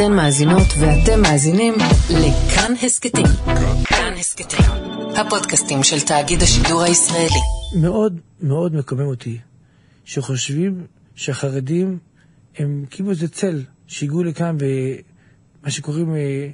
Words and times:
אתן 0.00 0.12
מאזינות 0.12 0.66
ואתם 0.80 1.22
מאזינים 1.22 1.74
לכאן 2.10 2.72
הסכתים. 2.82 3.26
כאן 3.84 4.12
הסכתים, 4.18 4.66
הפודקאסטים 5.16 5.82
של 5.82 6.00
תאגיד 6.00 6.42
השידור 6.42 6.82
הישראלי. 6.82 7.40
מאוד 7.80 8.20
מאוד 8.40 8.74
מקומם 8.74 9.06
אותי 9.06 9.38
שחושבים 10.04 10.86
שהחרדים 11.14 11.98
הם 12.58 12.84
כאילו 12.90 13.10
איזה 13.10 13.28
צל 13.28 13.62
שהגיעו 13.86 14.22
לכאן 14.22 14.56
ומה 14.60 15.70
שקוראים 15.70 16.14
אה, 16.14 16.48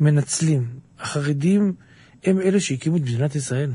מנצלים. 0.00 0.68
החרדים 0.98 1.72
הם 2.24 2.40
אלה 2.40 2.60
שהקימו 2.60 2.96
את 2.96 3.02
מדינת 3.02 3.34
ישראל. 3.34 3.72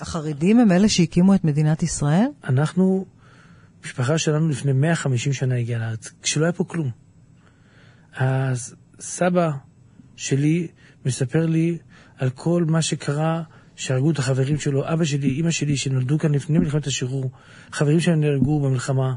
החרדים 0.00 0.60
הם 0.60 0.72
אלה 0.72 0.88
שהקימו 0.88 1.34
את 1.34 1.44
מדינת 1.44 1.82
ישראל? 1.82 2.26
אנחנו, 2.44 3.06
משפחה 3.84 4.18
שלנו 4.18 4.48
לפני 4.48 4.72
150 4.72 5.32
שנה 5.32 5.56
הגיעה 5.56 5.80
לארץ, 5.80 6.10
כשלא 6.22 6.44
היה 6.44 6.52
פה 6.52 6.64
כלום. 6.64 7.03
אז 8.16 8.74
סבא 9.00 9.50
שלי 10.16 10.66
מספר 11.06 11.46
לי 11.46 11.78
על 12.18 12.30
כל 12.30 12.64
מה 12.68 12.82
שקרה, 12.82 13.42
שהרגו 13.76 14.10
את 14.10 14.18
החברים 14.18 14.58
שלו, 14.58 14.92
אבא 14.92 15.04
שלי, 15.04 15.28
אימא 15.28 15.50
שלי, 15.50 15.76
שנולדו 15.76 16.18
כאן 16.18 16.34
לפני 16.34 16.58
מלחמת 16.58 16.86
השחרור, 16.86 17.30
חברים 17.72 18.00
שלהם 18.00 18.20
נהרגו 18.20 18.60
במלחמה, 18.60 19.14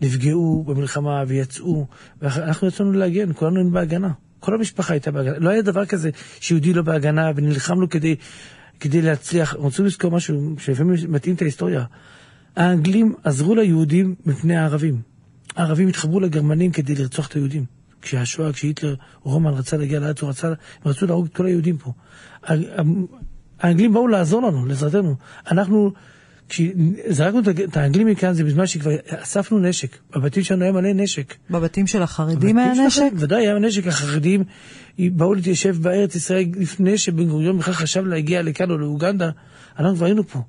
נפגעו 0.00 0.64
במלחמה 0.66 1.22
ויצאו, 1.26 1.86
ואנחנו 2.22 2.68
יצאנו 2.68 2.92
להגן, 2.92 3.32
כולנו 3.34 3.56
היינו 3.56 3.70
בהגנה. 3.70 4.10
כל 4.40 4.54
המשפחה 4.54 4.92
הייתה 4.92 5.10
בהגנה. 5.10 5.38
לא 5.38 5.50
היה 5.50 5.62
דבר 5.62 5.86
כזה 5.86 6.10
שיהודי 6.40 6.72
לא 6.72 6.82
בהגנה, 6.82 7.30
ונלחמנו 7.36 7.88
כדי, 7.88 8.16
כדי 8.80 9.02
להצליח. 9.02 9.54
רוצים 9.54 9.84
לזכור 9.84 10.10
משהו 10.10 10.54
שלפעמים 10.58 10.94
מתאים 11.08 11.34
את 11.34 11.42
ההיסטוריה. 11.42 11.84
האנגלים 12.56 13.14
עזרו 13.24 13.54
ליהודים 13.54 14.14
מפני 14.26 14.56
הערבים. 14.56 15.00
הערבים 15.56 15.88
התחברו 15.88 16.20
לגרמנים 16.20 16.72
כדי 16.72 16.94
לרצוח 16.94 17.26
את 17.28 17.32
היהודים. 17.32 17.75
כשהשואה, 18.02 18.52
כשהיטלר, 18.52 18.94
רומן 19.22 19.52
רצה 19.52 19.76
להגיע 19.76 20.00
לארץ, 20.00 20.22
הוא 20.22 20.30
רצה, 20.30 20.48
הם 20.48 20.54
רצו 20.84 21.06
להרוג 21.06 21.26
את 21.26 21.36
כל 21.36 21.46
היהודים 21.46 21.78
פה. 21.78 21.92
האנגלים 23.60 23.92
באו 23.92 24.08
לעזור 24.08 24.42
לנו, 24.42 24.66
לעזרתנו. 24.66 25.14
אנחנו, 25.50 25.92
כשזרקנו 26.48 27.40
את 27.64 27.76
האנגלים 27.76 28.06
מכאן, 28.06 28.32
זה 28.32 28.44
בזמן 28.44 28.66
שכבר 28.66 28.90
אספנו 29.06 29.58
נשק. 29.58 29.96
בבתים 30.10 30.42
שלנו 30.42 30.62
היה 30.62 30.72
מלא 30.72 30.92
נשק. 30.92 31.34
בבתים 31.50 31.86
של 31.86 32.02
החרדים 32.02 32.58
היה 32.58 32.86
נשק? 32.86 33.10
ודאי, 33.16 33.46
היה 33.46 33.58
נשק. 33.58 33.86
החרדים 33.86 34.44
באו 34.98 35.34
להתיישב 35.34 35.76
בארץ 35.82 36.14
ישראל 36.14 36.44
לפני 36.56 36.98
שבן 36.98 37.28
גוריון 37.28 37.58
בכלל 37.58 37.74
חשב 37.74 38.06
להגיע 38.06 38.42
לכאן 38.42 38.70
או 38.70 38.78
לאוגנדה. 38.78 39.30
אנחנו 39.78 39.96
כבר 39.96 40.06
היינו 40.06 40.28
פה. 40.28 40.42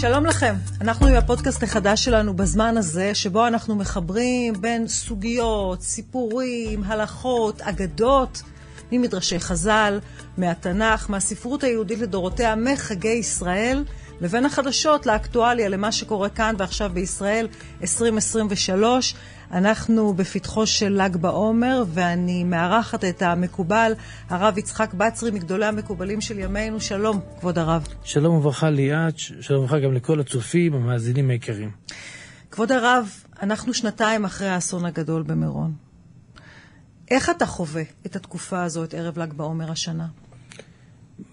שלום 0.00 0.26
לכם, 0.26 0.54
אנחנו 0.80 1.06
עם 1.06 1.14
הפודקאסט 1.14 1.62
החדש 1.62 2.04
שלנו 2.04 2.34
בזמן 2.34 2.76
הזה, 2.76 3.14
שבו 3.14 3.46
אנחנו 3.46 3.76
מחברים 3.76 4.54
בין 4.60 4.88
סוגיות, 4.88 5.82
סיפורים, 5.82 6.84
הלכות, 6.84 7.60
אגדות, 7.60 8.42
ממדרשי 8.92 9.40
חז"ל, 9.40 10.00
מהתנ"ך, 10.36 11.10
מהספרות 11.10 11.64
היהודית 11.64 11.98
לדורותיה, 11.98 12.56
מחגי 12.56 13.08
ישראל, 13.08 13.84
לבין 14.20 14.44
החדשות, 14.46 15.06
לאקטואליה, 15.06 15.68
למה 15.68 15.92
שקורה 15.92 16.28
כאן 16.28 16.54
ועכשיו 16.58 16.90
בישראל 16.94 17.48
2023. 17.82 19.14
אנחנו 19.52 20.14
בפתחו 20.14 20.66
של 20.66 21.02
ל"ג 21.02 21.16
בעומר, 21.16 21.84
ואני 21.88 22.44
מארחת 22.44 23.04
את 23.04 23.22
המקובל, 23.22 23.92
הרב 24.28 24.58
יצחק 24.58 24.94
בצרי, 24.94 25.30
מגדולי 25.30 25.66
המקובלים 25.66 26.20
של 26.20 26.38
ימינו. 26.38 26.80
שלום, 26.80 27.20
כבוד 27.40 27.58
הרב. 27.58 27.86
שלום 28.04 28.36
וברכה 28.36 28.70
ליאת, 28.70 29.18
שלום 29.18 29.64
וברכה 29.64 29.78
גם 29.78 29.92
לכל 29.92 30.20
הצופים, 30.20 30.74
המאזינים 30.74 31.30
היקרים. 31.30 31.70
כבוד 32.50 32.72
הרב, 32.72 33.10
אנחנו 33.42 33.74
שנתיים 33.74 34.24
אחרי 34.24 34.48
האסון 34.48 34.84
הגדול 34.84 35.22
במירון. 35.22 35.72
איך 37.10 37.30
אתה 37.30 37.46
חווה 37.46 37.82
את 38.06 38.16
התקופה 38.16 38.62
הזו, 38.62 38.84
את 38.84 38.94
ערב 38.94 39.18
ל"ג 39.18 39.32
בעומר 39.32 39.70
השנה? 39.70 40.06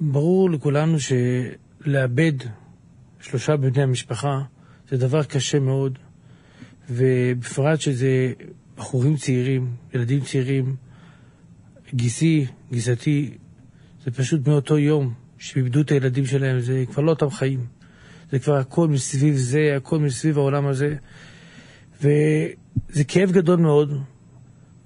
ברור 0.01 0.51
לכולנו 0.51 0.97
שלאבד 0.99 2.33
שלושה 3.21 3.57
בני 3.57 3.83
המשפחה 3.83 4.41
זה 4.89 4.97
דבר 4.97 5.23
קשה 5.23 5.59
מאוד. 5.59 5.99
ובפרט 6.89 7.81
שזה 7.81 8.33
בחורים 8.77 9.15
צעירים, 9.15 9.71
ילדים 9.93 10.21
צעירים, 10.21 10.75
גיסי, 11.93 12.45
גיסתי, 12.71 13.37
זה 14.05 14.11
פשוט 14.11 14.47
מאותו 14.47 14.77
יום 14.77 15.13
שאיבדו 15.37 15.81
את 15.81 15.91
הילדים 15.91 16.25
שלהם, 16.25 16.59
זה 16.59 16.83
כבר 16.91 17.03
לא 17.03 17.09
אותם 17.09 17.29
חיים. 17.29 17.65
זה 18.31 18.39
כבר 18.39 18.55
הכל 18.55 18.87
מסביב 18.87 19.35
זה, 19.35 19.73
הכל 19.77 19.99
מסביב 19.99 20.37
העולם 20.37 20.67
הזה. 20.67 20.95
וזה 22.01 23.03
כאב 23.07 23.31
גדול 23.31 23.59
מאוד, 23.59 24.01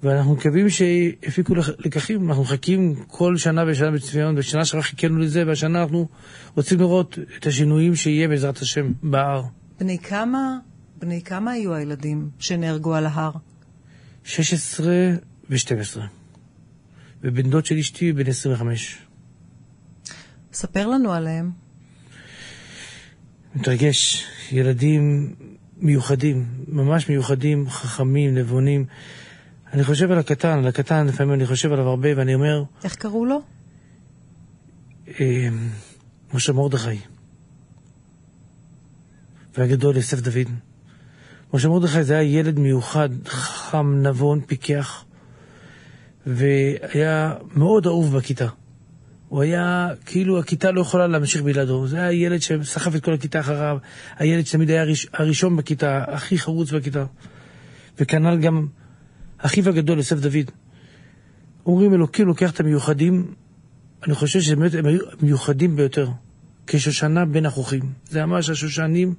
ואנחנו 0.03 0.33
מקווים 0.33 0.69
שיפיקו 0.69 1.53
לקחים. 1.55 2.27
אנחנו 2.29 2.43
מחכים 2.43 2.95
כל 3.07 3.37
שנה 3.37 3.63
ושנה 3.67 3.91
בצביון, 3.91 4.35
בשנה 4.35 4.65
שעברה 4.65 4.83
חיכינו 4.83 5.17
לזה, 5.17 5.43
והשנה 5.47 5.81
אנחנו 5.81 6.07
רוצים 6.55 6.79
לראות 6.79 7.19
את 7.39 7.45
השינויים 7.45 7.95
שיהיה 7.95 8.27
בעזרת 8.27 8.57
השם 8.57 8.91
בהר. 9.03 9.43
בני 9.79 9.97
כמה 9.99 10.57
בני 10.99 11.21
כמה 11.21 11.51
היו 11.51 11.73
הילדים 11.73 12.29
שנהרגו 12.39 12.95
על 12.95 13.05
ההר? 13.05 13.31
16 14.23 14.87
ו-12. 15.49 15.99
ובן 17.21 17.49
דוד 17.49 17.65
של 17.65 17.77
אשתי 17.77 18.13
בן 18.13 18.27
25. 18.27 18.97
ספר 20.53 20.87
לנו 20.87 21.13
עליהם. 21.13 21.51
מתרגש. 23.55 24.25
ילדים 24.51 25.35
מיוחדים, 25.77 26.45
ממש 26.67 27.09
מיוחדים, 27.09 27.69
חכמים, 27.69 28.35
נבונים. 28.35 28.85
אני 29.73 29.83
חושב 29.83 30.11
על 30.11 30.17
הקטן, 30.19 30.57
על 30.57 30.67
הקטן, 30.67 31.07
לפעמים 31.07 31.33
אני 31.33 31.45
חושב 31.45 31.71
עליו 31.71 31.87
הרבה, 31.87 32.09
ואני 32.17 32.35
אומר... 32.35 32.63
איך 32.83 32.95
קראו 32.95 33.25
לו? 33.25 33.41
אה, 35.07 35.49
משה 36.33 36.53
מרדכי. 36.53 36.99
והגדול 39.57 39.95
יוסף 39.95 40.19
דוד. 40.19 40.49
משה 41.53 41.69
מרדכי 41.69 42.03
זה 42.03 42.17
היה 42.17 42.39
ילד 42.39 42.59
מיוחד, 42.59 43.09
חכם, 43.25 44.07
נבון, 44.07 44.41
פיקח, 44.41 45.05
והיה 46.27 47.33
מאוד 47.55 47.87
אהוב 47.87 48.17
בכיתה. 48.17 48.47
הוא 49.29 49.41
היה, 49.41 49.89
כאילו 50.05 50.39
הכיתה 50.39 50.71
לא 50.71 50.81
יכולה 50.81 51.07
להמשיך 51.07 51.41
בלעדו. 51.41 51.87
זה 51.87 51.99
היה 51.99 52.11
ילד 52.11 52.41
שסחף 52.41 52.95
את 52.95 53.03
כל 53.03 53.13
הכיתה 53.13 53.39
אחריו, 53.39 53.77
הילד 54.17 54.45
שתמיד 54.45 54.69
היה 54.69 54.81
הראש, 54.81 55.07
הראשון 55.13 55.55
בכיתה, 55.57 56.03
הכי 56.07 56.37
חרוץ 56.37 56.71
בכיתה. 56.71 57.05
וכנ"ל 57.99 58.37
גם 58.37 58.67
אחיו 59.37 59.69
הגדול, 59.69 59.97
יוסף 59.97 60.19
דוד. 60.19 60.51
אומרים 61.65 61.93
אלוקים 61.93 62.27
לוקח 62.27 62.51
את 62.51 62.59
המיוחדים, 62.59 63.33
אני 64.07 64.15
חושב 64.15 64.41
שבאמת 64.41 64.73
הם 64.73 64.85
היו 64.85 64.99
מיוחדים 65.21 65.75
ביותר. 65.75 66.09
כשושנה 66.67 67.25
בין 67.25 67.45
החוכים. 67.45 67.81
זה 68.09 68.25
ממש 68.25 68.49
השושנים 68.49 69.13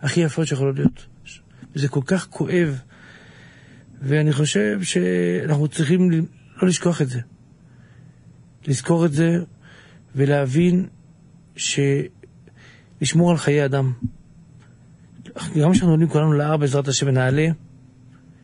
הכי 0.00 0.20
יפות 0.20 0.46
שיכולות 0.46 0.76
להיות. 0.76 1.06
וזה 1.78 1.88
כל 1.88 2.00
כך 2.06 2.26
כואב, 2.30 2.80
ואני 4.02 4.32
חושב 4.32 4.82
שאנחנו 4.82 5.68
צריכים 5.68 6.10
לא 6.62 6.68
לשכוח 6.68 7.02
את 7.02 7.08
זה. 7.08 7.20
לזכור 8.66 9.06
את 9.06 9.12
זה 9.12 9.38
ולהבין 10.14 10.86
שלשמור 11.56 13.30
על 13.30 13.36
חיי 13.36 13.64
אדם. 13.64 13.92
גם 15.34 15.72
כשאנחנו 15.72 15.90
עולים 15.90 16.08
כולנו 16.08 16.32
להר 16.32 16.56
בעזרת 16.56 16.88
השם 16.88 17.06
ונעלה, 17.06 17.48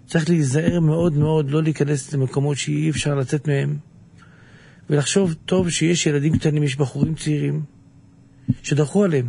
צריך 0.06 0.28
להיזהר 0.28 0.80
מאוד 0.80 1.12
מאוד 1.12 1.50
לא 1.50 1.62
להיכנס 1.62 2.12
למקומות 2.12 2.56
שאי 2.56 2.90
אפשר 2.90 3.14
לצאת 3.14 3.48
מהם, 3.48 3.78
ולחשוב 4.90 5.34
טוב 5.34 5.70
שיש 5.70 6.06
ילדים 6.06 6.38
קטנים, 6.38 6.62
יש 6.62 6.76
בחורים 6.76 7.14
צעירים, 7.14 7.62
שדרכו 8.62 9.04
עליהם. 9.04 9.28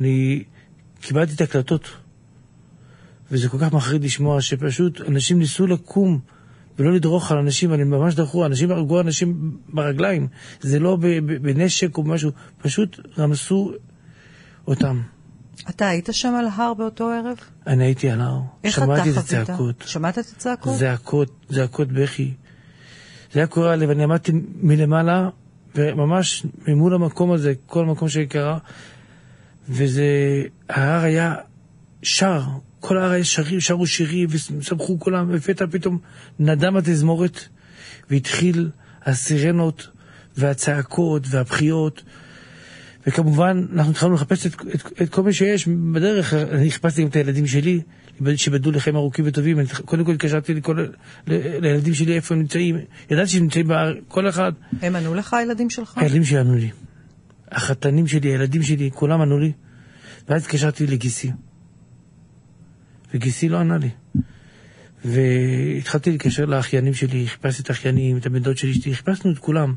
אני 0.00 0.44
קיבלתי 1.00 1.34
את 1.34 1.40
ההקלטות 1.40 2.01
וזה 3.32 3.48
כל 3.48 3.58
כך 3.58 3.72
מחריד 3.72 4.04
לשמוע 4.04 4.40
שפשוט 4.40 5.00
אנשים 5.00 5.38
ניסו 5.38 5.66
לקום 5.66 6.20
ולא 6.78 6.92
לדרוך 6.92 7.32
על 7.32 7.38
אנשים, 7.38 7.74
אני 7.74 7.84
ממש 7.84 8.14
דרכו, 8.14 8.46
אנשים 8.46 8.70
הרגו 8.70 9.00
אנשים 9.00 9.56
ברגליים, 9.68 10.28
זה 10.60 10.78
לא 10.78 10.98
בנשק 11.42 11.96
או 11.96 12.02
משהו, 12.02 12.30
פשוט 12.62 13.00
רמסו 13.18 13.72
אותם. 14.66 15.00
אתה 15.68 15.88
היית 15.88 16.08
שם 16.12 16.34
על 16.38 16.46
ההר 16.46 16.74
באותו 16.74 17.08
ערב? 17.08 17.36
אני 17.66 17.84
הייתי 17.84 18.10
על 18.10 18.20
ההר. 18.20 18.40
איך 18.64 18.78
אתה 18.78 18.86
חווית? 18.86 19.04
שמעתי 19.04 19.18
את 19.18 19.24
הצעקות. 19.24 19.84
שמעת 19.86 20.18
את 20.18 20.24
הצעקות? 20.36 20.76
זעקות, 20.76 21.46
זעקות 21.48 21.92
בכי. 21.92 22.34
זה 23.32 23.40
היה 23.40 23.46
קורע 23.46 23.76
לב, 23.76 23.90
אני 23.90 24.02
עמדתי 24.02 24.32
מלמעלה, 24.62 25.28
וממש 25.74 26.46
ממול 26.68 26.94
המקום 26.94 27.32
הזה, 27.32 27.52
כל 27.66 27.84
המקום 27.84 28.08
שקרה, 28.08 28.58
וזה, 29.68 30.04
ההר 30.68 31.04
היה 31.04 31.34
שר, 32.02 32.42
כל 32.82 32.98
היה 32.98 33.24
שרים, 33.24 33.60
שרו 33.60 33.86
שירים 33.86 34.28
ושמחו 34.30 34.98
כולם, 35.00 35.30
ולפתע 35.30 35.64
פתאום 35.70 35.98
נדם 36.38 36.76
התזמורת 36.76 37.44
והתחיל 38.10 38.70
הסירנות 39.04 39.88
והצעקות 40.36 41.22
והבכיות. 41.30 42.02
וכמובן, 43.06 43.66
אנחנו 43.72 43.90
התחלנו 43.90 44.14
לחפש 44.14 44.46
את, 44.46 44.54
את, 44.74 45.02
את 45.02 45.08
כל 45.08 45.22
מה 45.22 45.32
שיש 45.32 45.68
בדרך. 45.68 46.34
אני 46.34 46.70
חיפשתי 46.70 47.02
גם 47.02 47.08
את 47.08 47.16
הילדים 47.16 47.46
שלי, 47.46 47.80
שבדו 48.36 48.70
לחיים 48.70 48.96
ארוכים 48.96 49.24
וטובים. 49.28 49.58
אני 49.58 49.66
קודם 49.84 50.04
כל 50.04 50.12
התקשרתי 50.12 50.54
לכל, 50.54 50.86
לילדים 51.26 51.94
שלי 51.94 52.14
איפה 52.16 52.34
הם 52.34 52.40
נמצאים. 52.40 52.78
ידעתי 53.10 53.30
שהם 53.30 53.42
נמצאים 53.42 53.68
בארץ, 53.68 53.96
כל 54.08 54.28
אחד. 54.28 54.52
הם 54.82 54.96
ענו 54.96 55.14
לך, 55.14 55.34
הילדים 55.34 55.70
שלך? 55.70 55.98
הילדים 55.98 56.24
שלי 56.24 56.38
ענו 56.38 56.54
לי. 56.54 56.70
החתנים 57.50 58.06
שלי, 58.06 58.28
הילדים 58.28 58.62
שלי, 58.62 58.90
כולם 58.94 59.20
ענו 59.20 59.38
לי. 59.38 59.52
ואז 60.28 60.42
התקשרתי 60.42 60.86
לגיסי. 60.86 61.30
וגיסי 63.14 63.48
לא 63.48 63.58
ענה 63.58 63.78
לי. 63.78 63.90
והתחלתי 65.04 66.10
להתקשר 66.10 66.44
לאחיינים 66.44 66.94
שלי, 66.94 67.26
חיפשתי 67.28 67.62
את 67.62 67.70
האחיינים, 67.70 68.16
את 68.16 68.26
הבן 68.26 68.38
דוד 68.38 68.56
שלי, 68.56 68.94
חיפשנו 68.94 69.32
את 69.32 69.38
כולם. 69.38 69.74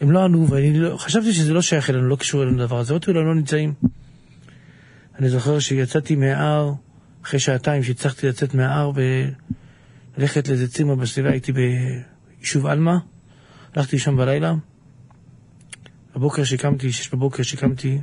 הם 0.00 0.10
לא 0.10 0.24
ענו, 0.24 0.48
ואני 0.48 0.78
לא, 0.78 0.96
חשבתי 0.96 1.32
שזה 1.32 1.52
לא 1.52 1.62
שייך 1.62 1.90
אלינו, 1.90 2.08
לא 2.08 2.16
קשור 2.16 2.42
אלינו 2.42 2.58
לדבר 2.58 2.78
הזה, 2.78 2.92
אמרתי 2.92 3.12
לא 3.12 3.34
נמצאים. 3.34 3.74
אני 5.18 5.28
זוכר 5.28 5.58
שיצאתי 5.58 6.16
מההר, 6.16 6.72
אחרי 7.24 7.40
שעתיים 7.40 7.82
שהצלחתי 7.82 8.28
לצאת 8.28 8.54
מההר 8.54 8.92
וללכת 10.16 10.48
לאיזה 10.48 10.68
צימר 10.68 10.94
בסביבה, 10.94 11.30
הייתי 11.30 11.52
ביישוב 11.52 12.66
עלמה, 12.66 12.98
הלכתי 13.74 13.98
שם 13.98 14.16
בלילה. 14.16 14.54
בבוקר 16.16 16.44
שקמתי, 16.44 16.92
שש 16.92 17.08
בבוקר 17.08 17.42
שקמתי, 17.42 17.98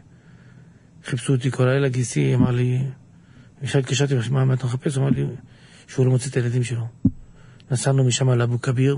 חיפשו 1.06 1.34
אותי 1.34 1.51
כל 1.51 1.68
הלילה, 1.68 1.90
גיסי 1.90 2.36
אמר 2.36 2.51
לי, 2.51 2.80
ישר 3.62 3.80
התקשרתי, 3.80 4.16
מה 4.30 4.54
אתה 4.54 4.66
מחפש? 4.66 4.96
הוא 4.96 5.04
אמר 5.04 5.12
לי 5.16 5.25
שהוא 5.88 6.06
לא 6.06 6.12
מוצא 6.12 6.30
את 6.30 6.36
הילדים 6.36 6.63
שלו. 6.63 6.88
נסענו 7.72 8.04
משם 8.04 8.30
לאבו 8.30 8.62
כביר, 8.62 8.98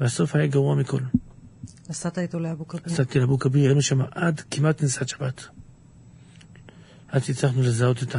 והסוף 0.00 0.34
היה 0.34 0.46
גרוע 0.46 0.74
מכל. 0.74 1.00
נסעת 1.90 2.18
איתו 2.18 2.40
לאבו 2.40 2.68
כביר? 2.68 2.82
נסעתי 2.86 3.18
לאבו 3.18 3.38
כביר, 3.38 3.66
היינו 3.66 3.82
שם 3.82 4.00
עד 4.10 4.40
כמעט 4.50 4.82
נסיעת 4.82 5.08
שבת. 5.08 5.48
עד 7.08 7.24
שהצלחנו 7.24 7.62
לזהות 7.62 8.02
את 8.02 8.16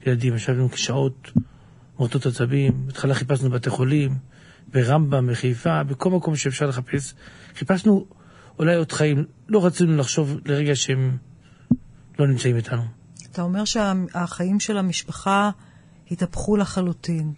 הילדים, 0.00 0.34
ישבנו 0.34 0.70
כשעות 0.70 1.30
מורטות 1.98 2.26
עצבים, 2.26 2.86
בהתחלה 2.86 3.14
חיפשנו 3.14 3.50
בבתי 3.50 3.70
חולים, 3.70 4.14
ברמב"ם, 4.72 5.26
בחיפה, 5.32 5.82
בכל 5.82 6.10
מקום 6.10 6.36
שאפשר 6.36 6.66
לחפש. 6.66 7.14
חיפשנו 7.54 8.06
אולי 8.58 8.74
עוד 8.74 8.92
חיים, 8.92 9.24
לא 9.48 9.66
רצינו 9.66 9.96
לחשוב 9.96 10.36
לרגע 10.44 10.76
שהם 10.76 11.16
לא 12.18 12.26
נמצאים 12.26 12.56
איתנו. 12.56 12.97
אתה 13.32 13.42
אומר 13.42 13.64
שהחיים 13.64 14.60
של 14.60 14.78
המשפחה 14.78 15.50
התהפכו 16.10 16.56
לחלוטין. 16.56 17.32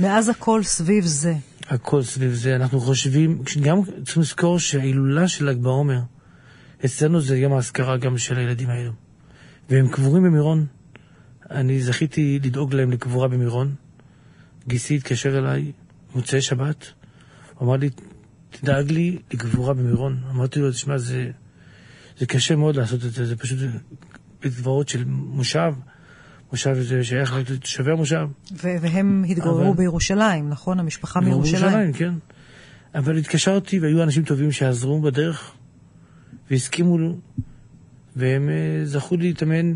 מאז 0.00 0.28
הכל 0.28 0.62
סביב 0.62 1.04
זה. 1.04 1.34
הכל 1.68 2.02
סביב 2.02 2.32
זה. 2.34 2.56
אנחנו 2.56 2.80
חושבים, 2.80 3.42
גם 3.62 3.78
צריכים 4.04 4.22
לזכור 4.22 4.58
שההילולה 4.58 5.28
של 5.28 5.50
ל"ג 5.50 5.58
בעומר, 5.58 6.00
אצלנו 6.84 7.20
זה 7.20 7.38
יום 7.38 7.52
האזכרה 7.52 7.96
גם 7.96 8.18
של 8.18 8.38
הילדים 8.38 8.70
האלו. 8.70 8.92
והם 9.70 9.88
קבורים 9.88 10.22
במירון. 10.22 10.66
אני 11.50 11.82
זכיתי 11.82 12.38
לדאוג 12.44 12.74
להם 12.74 12.90
לקבורה 12.90 13.28
במירון. 13.28 13.74
גיסי 14.68 14.96
התקשר 14.96 15.38
אליי, 15.38 15.72
מוצאי 16.14 16.42
שבת, 16.42 16.92
הוא 17.54 17.68
אמר 17.68 17.76
לי, 17.76 17.90
תדאג 18.50 18.90
לי 18.90 19.18
לקבורה 19.32 19.74
במירון. 19.74 20.22
אמרתי 20.30 20.60
לו, 20.60 20.70
תשמע, 20.70 20.98
זה, 20.98 21.30
זה 22.18 22.26
קשה 22.26 22.56
מאוד 22.56 22.76
לעשות 22.76 23.04
את 23.04 23.12
זה, 23.12 23.26
זה 23.26 23.36
פשוט 23.36 23.58
בית 24.42 24.54
קברות 24.54 24.88
של 24.88 25.04
מושב. 25.06 25.72
מושב 26.52 26.74
זה 26.74 27.04
שייך 27.04 27.34
לתושבי 27.50 27.92
המושב. 27.92 28.26
והם 28.62 29.24
התגוררו 29.28 29.68
אבל... 29.68 29.76
בירושלים, 29.76 30.48
נכון? 30.48 30.80
המשפחה 30.80 31.20
מירושלים. 31.20 31.62
בירושלים, 31.62 31.92
כן. 31.92 32.14
אבל 32.94 33.18
התקשרתי 33.18 33.80
והיו 33.80 34.02
אנשים 34.02 34.24
טובים 34.24 34.52
שעזרו 34.52 35.00
בדרך 35.00 35.52
והסכימו, 36.50 36.98
והם 38.16 38.48
אה, 38.48 38.84
זכו 38.84 39.16
להתאמן 39.16 39.74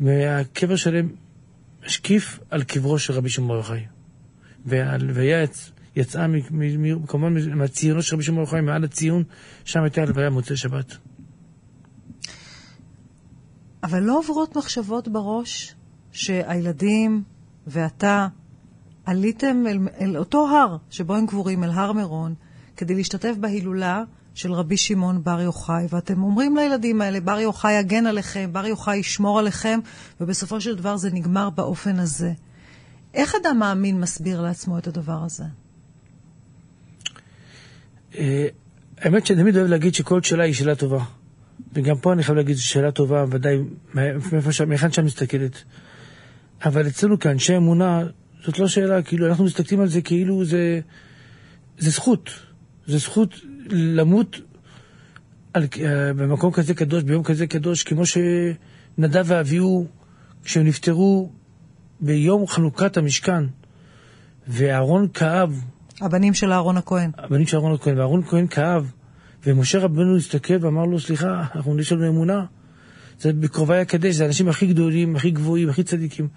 מהקבר 0.00 0.76
שלהם 0.76 1.08
משקיף 1.86 2.38
על 2.50 2.62
קברו 2.62 2.98
של 2.98 3.12
רבי 3.12 3.28
שמעון 3.28 3.48
בר 3.48 3.56
יוחאי. 3.56 3.84
והלוויה 4.66 5.44
יצאה 5.96 6.26
כמובן 7.06 7.58
מהציונו 7.58 8.02
של 8.02 8.16
רבי 8.16 8.24
שמעון 8.24 8.44
בר 8.44 8.48
יוחאי, 8.48 8.60
מעל 8.60 8.84
הציון, 8.84 9.24
שם 9.64 9.82
הייתה 9.82 10.02
הלוויה 10.02 10.30
מוצאי 10.30 10.56
שבת. 10.56 10.96
אבל 13.86 14.02
לא 14.02 14.18
עוברות 14.18 14.56
מחשבות 14.56 15.08
בראש 15.08 15.74
שהילדים 16.12 17.22
ואתה 17.66 18.28
עליתם 19.04 19.64
אל, 19.66 19.78
אל 20.00 20.16
אותו 20.16 20.48
הר 20.48 20.76
שבו 20.90 21.14
הם 21.14 21.26
קבורים, 21.26 21.64
אל 21.64 21.70
הר 21.70 21.92
מירון, 21.92 22.34
כדי 22.76 22.94
להשתתף 22.94 23.34
בהילולה 23.40 24.02
של 24.34 24.52
רבי 24.52 24.76
שמעון 24.76 25.24
בר 25.24 25.40
יוחאי, 25.40 25.86
ואתם 25.90 26.22
אומרים 26.22 26.56
לילדים 26.56 27.00
האלה, 27.00 27.20
בר 27.20 27.38
יוחאי 27.38 27.80
יגן 27.80 28.06
עליכם, 28.06 28.50
בר 28.52 28.66
יוחאי 28.66 28.96
ישמור 28.96 29.38
עליכם, 29.38 29.80
ובסופו 30.20 30.60
של 30.60 30.76
דבר 30.76 30.96
זה 30.96 31.10
נגמר 31.10 31.50
באופן 31.50 31.98
הזה. 31.98 32.32
איך 33.14 33.34
אדם 33.34 33.58
מאמין 33.58 34.00
מסביר 34.00 34.40
לעצמו 34.40 34.78
את 34.78 34.86
הדבר 34.86 35.22
הזה? 35.24 35.44
אה, 38.18 38.46
האמת 38.98 39.26
שאני 39.26 39.42
תמיד 39.42 39.56
אוהב 39.56 39.68
להגיד 39.68 39.94
שכל 39.94 40.22
שאלה 40.22 40.44
היא 40.44 40.54
שאלה 40.54 40.74
טובה. 40.74 41.04
וגם 41.72 41.98
פה 41.98 42.12
אני 42.12 42.22
חייב 42.22 42.36
להגיד, 42.36 42.56
זו 42.56 42.66
שאלה 42.66 42.90
טובה, 42.90 43.24
ודאי, 43.30 43.58
מהיכן 44.66 44.92
שאת 44.92 45.04
מסתכלת. 45.04 45.64
אבל 46.64 46.86
אצלנו 46.86 47.18
כאנשי 47.18 47.56
אמונה, 47.56 48.04
זאת 48.44 48.58
לא 48.58 48.68
שאלה, 48.68 49.02
כאילו, 49.02 49.26
אנחנו 49.26 49.44
מסתכלים 49.44 49.80
על 49.80 49.88
זה 49.88 50.00
כאילו 50.02 50.44
זה, 50.44 50.80
זה 51.78 51.90
זכות. 51.90 52.30
זה 52.86 52.98
זכות 52.98 53.34
למות 53.70 54.40
על, 55.54 55.62
אה, 55.62 56.12
במקום 56.12 56.52
כזה 56.52 56.74
קדוש, 56.74 57.02
ביום 57.02 57.22
כזה 57.22 57.46
קדוש, 57.46 57.82
כמו 57.82 58.02
שנדב 58.06 59.24
ואביהו, 59.24 59.86
כשהם 60.44 60.66
נפטרו 60.66 61.30
ביום 62.00 62.46
חנוכת 62.46 62.96
המשכן, 62.96 63.44
ואהרון 64.48 65.08
כאב. 65.14 65.64
הבנים 66.00 66.34
של 66.34 66.52
אהרון 66.52 66.76
הכהן. 66.76 67.10
הבנים 67.18 67.46
של 67.46 67.56
אהרון 67.56 67.74
הכהן, 67.74 67.98
ואהרון 67.98 68.22
הכהן 68.26 68.46
כאב, 68.46 68.92
ומשה 69.46 69.78
רבנו 69.78 70.16
הסתכל 70.16 70.54
ואמר 70.60 70.84
לו, 70.84 71.00
סליחה, 71.00 71.44
אנחנו 71.54 71.80
יש 71.80 71.92
לנו 71.92 72.08
אמונה. 72.08 72.44
זה 73.20 73.32
בקרובי 73.32 73.76
הקדש, 73.76 74.14
זה 74.14 74.24
האנשים 74.24 74.48
הכי 74.48 74.66
גדולים, 74.66 75.16
הכי 75.16 75.30
גבוהים, 75.30 75.68
הכי 75.68 75.82
צדיקים. 75.82 76.28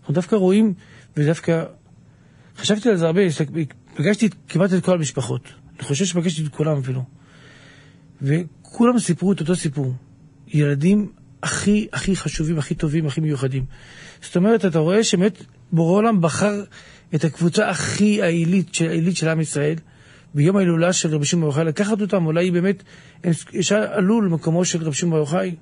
אנחנו 0.00 0.14
דווקא 0.14 0.36
רואים, 0.36 0.74
ודווקא 1.16 1.64
חשבתי 2.58 2.88
על 2.88 2.96
זה 2.96 3.06
הרבה, 3.06 3.20
פגשתי 3.94 4.28
כמעט 4.48 4.72
את 4.72 4.84
כל 4.84 4.94
המשפחות. 4.94 5.48
אני 5.76 5.84
חושב 5.84 6.04
שפגשתי 6.04 6.42
את 6.42 6.48
כולם 6.48 6.78
אפילו. 6.78 7.04
וכולם 8.22 8.98
סיפרו 8.98 9.32
את 9.32 9.40
אותו 9.40 9.56
סיפור. 9.56 9.94
ילדים 10.48 11.12
הכי 11.42 11.88
הכי 11.92 12.16
חשובים, 12.16 12.58
הכי 12.58 12.74
טובים, 12.74 13.06
הכי 13.06 13.20
מיוחדים. 13.20 13.64
זאת 14.22 14.36
אומרת, 14.36 14.64
אתה 14.64 14.78
רואה 14.78 15.04
שבאמת 15.04 15.44
בורא 15.72 15.92
עולם 15.92 16.20
בחר 16.20 16.64
את 17.14 17.24
הקבוצה 17.24 17.68
הכי 17.68 18.22
העילית 18.22 18.74
של, 18.74 18.88
העילית 18.88 19.16
של 19.16 19.28
עם 19.28 19.40
ישראל, 19.40 19.74
ביום 20.34 20.56
ההילולה 20.56 20.92
של 20.92 21.14
רבי 21.14 21.24
שמעון 21.24 21.42
בר 21.42 21.48
יוחאי, 21.48 21.64
לקחת 21.64 22.00
אותם, 22.00 22.26
אולי 22.26 22.50
באמת, 22.50 22.82
הם 23.24 23.32
עלו 23.92 24.20
למקומו 24.20 24.64
של 24.64 24.82
רבי 24.82 24.94
שמעון 24.94 25.12
בר 25.12 25.18
יוחאי. 25.18 25.54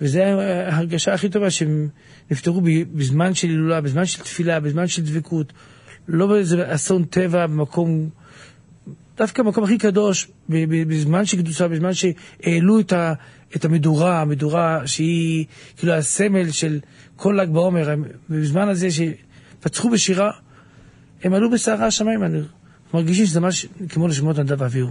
וזו 0.00 0.20
ההרגשה 0.20 1.14
הכי 1.14 1.28
טובה 1.28 1.50
שהם 1.50 1.88
נפטרו 2.30 2.60
בזמן 2.92 3.34
של 3.34 3.48
הילולה, 3.48 3.80
בזמן 3.80 4.04
של 4.06 4.22
תפילה, 4.22 4.60
בזמן 4.60 4.86
של 4.86 5.02
דבקות, 5.02 5.52
לא 6.08 6.26
באיזה 6.26 6.74
אסון 6.74 7.04
טבע 7.04 7.46
במקום, 7.46 8.08
דווקא 9.16 9.42
במקום 9.42 9.64
הכי 9.64 9.78
קדוש, 9.78 10.28
בזמן 10.48 11.24
של 11.24 11.36
קדושה, 11.36 11.68
בזמן 11.68 11.90
שהעלו 11.94 12.80
את, 12.80 12.92
ה, 12.92 13.12
את 13.56 13.64
המדורה, 13.64 14.20
המדורה 14.20 14.86
שהיא 14.86 15.44
כאילו 15.76 15.92
הסמל 15.92 16.50
של 16.50 16.80
כל 17.16 17.38
ל"ג 17.40 17.52
בעומר, 17.52 17.94
בזמן 18.30 18.68
הזה 18.68 18.88
שפצחו 18.90 19.90
בשירה, 19.90 20.30
הם 21.24 21.34
עלו 21.34 21.50
בסערה 21.50 21.86
השמיים, 21.86 22.22
מרגישים 22.94 23.26
שזה 23.26 23.40
ממש 23.40 23.66
כמו 23.88 24.08
לשמות 24.08 24.38
נדב 24.38 24.60
ואביהו. 24.60 24.90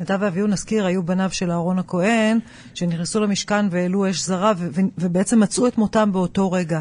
נדב 0.00 0.18
ואביהו, 0.20 0.46
נזכיר, 0.46 0.86
היו 0.86 1.02
בניו 1.02 1.28
של 1.32 1.50
אהרון 1.50 1.78
הכהן, 1.78 2.38
שנכנסו 2.74 3.20
למשכן 3.20 3.66
והעלו 3.70 4.10
אש 4.10 4.22
זרה, 4.24 4.52
ובעצם 4.98 5.40
מצאו 5.40 5.66
את 5.66 5.78
מותם 5.78 6.12
באותו 6.12 6.52
רגע, 6.52 6.80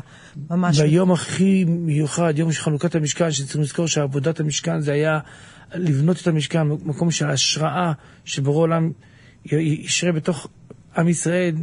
ממש. 0.50 0.80
ביום 0.80 1.12
הכי 1.12 1.66
מיוחד, 1.68 2.34
יום 2.38 2.52
של 2.52 2.62
חנוכת 2.62 2.96
המשכן, 2.96 3.32
שצריכים 3.32 3.62
לזכור 3.62 3.88
שעבודת 3.88 4.40
המשכן 4.40 4.82
זה 4.82 4.94
היה 4.94 5.20
לבנות 5.76 6.22
את 6.22 6.28
המשכן, 6.28 6.68
מקום 6.68 7.12
של 7.12 7.30
השראה, 7.30 7.92
שבורא 8.26 8.58
עולם 8.58 8.92
ישרה 9.46 10.12
בתוך 10.12 10.48
עם 10.98 11.08
ישראל, 11.08 11.56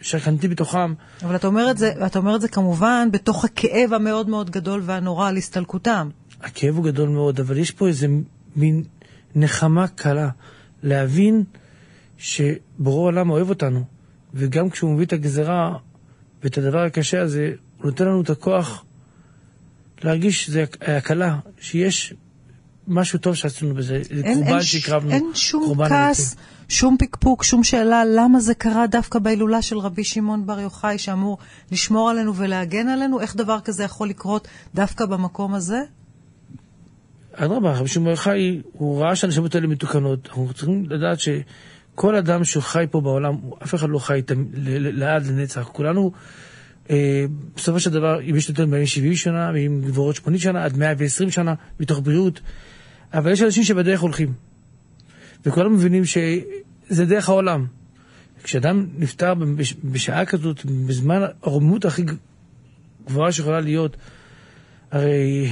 שכנתי 0.00 0.48
בתוכם. 0.48 0.94
אבל 1.22 1.36
אתה 1.36 1.46
אומר, 1.46 1.72
זה, 1.76 1.92
אתה 2.06 2.18
אומר 2.18 2.36
את 2.36 2.40
זה 2.40 2.48
כמובן 2.48 3.08
בתוך 3.12 3.44
הכאב 3.44 3.92
המאוד 3.92 4.28
מאוד 4.28 4.50
גדול 4.50 4.80
והנורא 4.84 5.28
על 5.28 5.36
הסתלקותם. 5.36 6.08
הכאב 6.44 6.76
הוא 6.76 6.84
גדול 6.84 7.08
מאוד, 7.08 7.40
אבל 7.40 7.58
יש 7.58 7.70
פה 7.70 7.88
איזה 7.88 8.06
מין 8.56 8.84
נחמה 9.34 9.88
קלה. 9.88 10.28
להבין 10.82 11.44
שבורא 12.18 13.02
עולם 13.02 13.30
אוהב 13.30 13.48
אותנו, 13.48 13.84
וגם 14.34 14.70
כשהוא 14.70 14.90
מביא 14.90 15.06
את 15.06 15.12
הגזרה 15.12 15.76
ואת 16.42 16.58
הדבר 16.58 16.78
הקשה 16.78 17.22
הזה, 17.22 17.52
הוא 17.78 17.86
נותן 17.86 18.04
לנו 18.04 18.20
את 18.20 18.30
הכוח 18.30 18.84
להרגיש 20.02 20.44
שזה 20.44 20.64
הקלה, 20.80 21.38
שיש 21.60 22.14
משהו 22.88 23.18
טוב 23.18 23.34
שעשינו 23.34 23.74
בזה, 23.74 24.02
זה 24.14 24.22
קורבן 24.34 24.62
שהקרבנו, 24.62 25.10
אין 25.10 25.30
שום 25.34 25.74
כעס. 25.88 26.36
שום 26.68 26.96
פקפוק, 26.98 27.44
שום 27.44 27.64
שאלה 27.64 28.02
למה 28.04 28.40
זה 28.40 28.54
קרה 28.54 28.86
דווקא 28.86 29.18
בהילולה 29.18 29.62
של 29.62 29.78
רבי 29.78 30.04
שמעון 30.04 30.46
בר 30.46 30.60
יוחאי, 30.60 30.98
שאמור 30.98 31.38
לשמור 31.72 32.10
עלינו 32.10 32.34
ולהגן 32.34 32.88
עלינו. 32.88 33.20
איך 33.20 33.36
דבר 33.36 33.60
כזה 33.60 33.84
יכול 33.84 34.08
לקרות 34.08 34.48
דווקא 34.74 35.06
במקום 35.06 35.54
הזה? 35.54 35.82
אדרבה, 37.36 37.72
רבי 37.78 37.88
שמעון 37.88 38.04
בר 38.04 38.10
יוחאי, 38.10 38.60
הוא 38.72 39.02
ראה 39.02 39.16
שהנשמות 39.16 39.54
האלה 39.54 39.66
מתוקנות. 39.66 40.26
אנחנו 40.28 40.52
צריכים 40.54 40.84
לדעת 40.90 41.18
שכל 41.20 42.14
אדם 42.14 42.44
שחי 42.44 42.84
פה 42.90 43.00
בעולם, 43.00 43.34
אף 43.62 43.74
אחד 43.74 43.88
לא 43.90 43.98
חי 43.98 44.22
לעד 44.78 45.26
לנצח. 45.26 45.68
כולנו, 45.72 46.12
אה, 46.90 47.24
בסופו 47.56 47.80
של 47.80 47.90
דבר, 47.90 48.20
אם 48.20 48.36
יש 48.36 48.48
יותר 48.48 48.66
מהם 48.66 48.86
70 48.86 49.14
שנה, 49.14 49.50
ואם 49.54 49.80
גבורות 49.86 50.16
80 50.16 50.40
שנה, 50.40 50.64
עד 50.64 50.76
120 50.76 51.30
שנה, 51.30 51.54
מתוך 51.80 52.00
בריאות. 52.04 52.40
אבל 53.14 53.32
יש 53.32 53.42
אנשים 53.42 53.64
שבדרך 53.64 54.00
הולכים. 54.00 54.32
וכולנו 55.46 55.70
מבינים 55.70 56.04
שזה 56.04 57.04
דרך 57.06 57.28
העולם. 57.28 57.66
כשאדם 58.42 58.86
נפטר 58.98 59.34
בש- 59.34 59.74
בשעה 59.84 60.24
כזאת, 60.24 60.64
בזמן 60.66 61.22
הרוממות 61.42 61.84
הכי 61.84 62.04
גבוהה 63.06 63.32
שיכולה 63.32 63.60
להיות, 63.60 63.96
הרי 64.90 65.46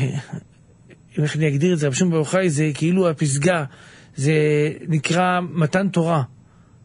אם 1.19 1.23
איך 1.23 1.37
אני 1.37 1.49
אגדיר 1.49 1.73
את 1.73 1.79
זה, 1.79 1.87
רבי 1.87 1.97
שמעון 1.97 2.13
בר 2.13 2.19
יוחאי 2.19 2.51
זה 2.51 2.71
כאילו 2.75 3.09
הפסגה, 3.09 3.65
זה 4.17 4.33
נקרא 4.89 5.41
מתן 5.41 5.89
תורה. 5.89 6.23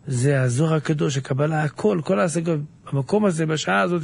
זה 0.07 0.41
הזוהר 0.41 0.73
הקדוש, 0.73 1.17
הקבלה, 1.17 1.63
הכל, 1.63 2.01
כל 2.03 2.19
ההשגה, 2.19 2.55
המקום 2.87 3.25
הזה, 3.25 3.45
בשעה 3.45 3.81
הזאת, 3.81 4.01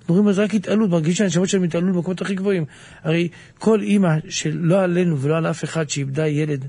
אנחנו 0.00 0.14
רואים 0.14 0.28
רק 0.28 0.54
התעלות, 0.54 0.90
מרגישים 0.90 1.16
שהנשמות 1.16 1.48
שלהם 1.48 1.62
התעלו 1.62 1.94
במקומות 1.94 2.22
הכי 2.22 2.34
גבוהים. 2.34 2.64
הרי 3.02 3.28
כל 3.58 3.80
אימא 3.80 4.08
שלא 4.28 4.82
עלינו 4.82 5.20
ולא 5.20 5.36
על 5.36 5.46
אף 5.46 5.64
אחד 5.64 5.90
שאיבדה 5.90 6.26
ילד, 6.26 6.62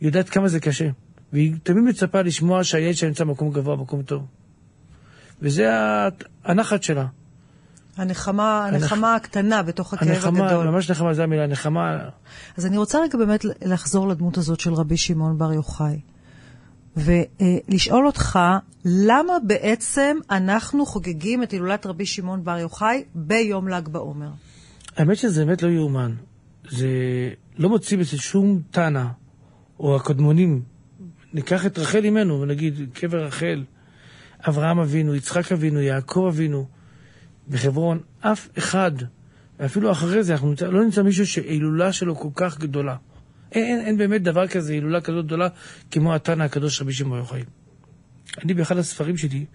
היא 0.00 0.08
יודעת 0.08 0.28
כמה 0.28 0.48
זה 0.48 0.60
קשה. 0.60 0.88
והיא 1.32 1.54
תמיד 1.62 1.84
מצפה 1.84 2.22
לשמוע 2.22 2.64
שהילד 2.64 2.94
שלה 2.94 3.08
נמצא 3.08 3.24
במקום 3.24 3.50
גבוה, 3.50 3.76
במקום 3.76 4.02
טוב. 4.02 4.26
וזה 5.42 5.70
הנחת 6.44 6.82
שלה. 6.82 7.06
הנחמה, 7.96 8.66
הנחמה 8.66 9.14
הקטנה 9.14 9.62
בתוך 9.62 9.94
הכאב 9.94 10.08
הנחמה, 10.08 10.46
הגדול. 10.46 10.66
ממש 10.66 10.90
נחמה, 10.90 11.14
זו 11.14 11.22
המילה, 11.22 11.46
נחמה. 11.46 11.98
אז 12.56 12.66
אני 12.66 12.76
רוצה 12.76 12.98
רגע 13.02 13.18
באמת 13.18 13.44
לחזור 13.64 14.08
לדמות 14.08 14.38
הזאת 14.38 14.60
של 14.60 14.74
רבי 14.74 14.96
שמעון 14.96 15.38
בר 15.38 15.52
יוחאי, 15.52 16.00
ולשאול 16.96 18.06
אותך, 18.06 18.38
למה 18.84 19.32
בעצם 19.46 20.16
אנחנו 20.30 20.86
חוגגים 20.86 21.42
את 21.42 21.50
הילולת 21.50 21.86
רבי 21.86 22.06
שמעון 22.06 22.44
בר 22.44 22.58
יוחאי 22.58 23.04
ביום 23.14 23.68
ל"ג 23.68 23.88
בעומר? 23.88 24.30
האמת 24.96 25.16
שזה 25.16 25.44
באמת 25.44 25.62
לא 25.62 25.68
יאומן. 25.68 26.12
זה 26.70 26.88
לא 27.58 27.68
מוציא 27.68 27.98
בזה 27.98 28.18
שום 28.18 28.60
טענה, 28.70 29.08
או 29.80 29.96
הקדמונים. 29.96 30.62
ניקח 31.32 31.66
את 31.66 31.78
רחל 31.78 32.04
אימנו 32.04 32.40
ונגיד, 32.40 32.74
קבר 32.94 33.24
רחל, 33.24 33.64
אברהם 34.48 34.78
אבינו, 34.78 35.14
יצחק 35.14 35.52
אבינו, 35.52 35.80
יעקב 35.80 36.26
אבינו, 36.28 36.66
בחברון, 37.50 38.00
אף 38.20 38.48
אחד, 38.58 38.92
ואפילו 39.58 39.92
אחרי 39.92 40.22
זה, 40.22 40.32
אנחנו 40.32 40.48
נמצא, 40.48 40.66
לא 40.66 40.84
נמצא 40.84 41.02
מישהו 41.02 41.26
שההילולה 41.26 41.92
שלו 41.92 42.16
כל 42.16 42.28
כך 42.34 42.58
גדולה. 42.58 42.96
אין, 43.52 43.64
אין, 43.64 43.80
אין 43.86 43.96
באמת 43.98 44.22
דבר 44.22 44.48
כזה, 44.48 44.72
הילולה 44.72 45.00
כזאת 45.00 45.26
גדולה, 45.26 45.48
כמו 45.90 46.14
התנא 46.14 46.42
הקדוש 46.42 46.82
רבי 46.82 46.92
שמעון 46.92 47.18
יוחאי. 47.18 47.42
אני 48.44 48.54
באחד 48.54 48.76
הספרים 48.78 49.16
שלי, 49.16 49.46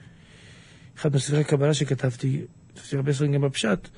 אחד 0.98 1.16
מספרי 1.16 1.42
הקבלה 1.42 1.74
שכתבתי, 1.74 2.46
כתבתי 2.76 2.96
הרבה 2.96 3.14
ספרים 3.14 3.32
גם 3.32 3.42
בפשט, 3.42 3.90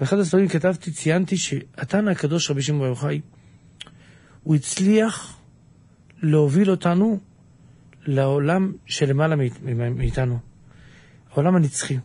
באחד 0.00 0.18
הספרים 0.18 0.48
כתבתי, 0.48 0.90
ציינתי 0.90 1.36
שהתנא 1.36 2.10
הקדוש 2.10 2.50
רבי 2.50 2.62
שמעון 2.62 2.88
יוחאי, 2.88 3.20
הוא 4.42 4.54
הצליח 4.54 5.38
להוביל 6.22 6.70
אותנו 6.70 7.20
לעולם 8.06 8.72
שלמעלה 8.86 9.36
מאית- 9.36 9.62
מאיתנו, 9.96 10.38
העולם 11.30 11.56
הנצחי. 11.56 11.98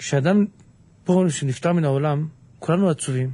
כשאדם 0.00 0.44
פה 1.04 1.24
שנפטר 1.28 1.72
מן 1.72 1.84
העולם, 1.84 2.28
כולנו 2.58 2.90
עצובים, 2.90 3.30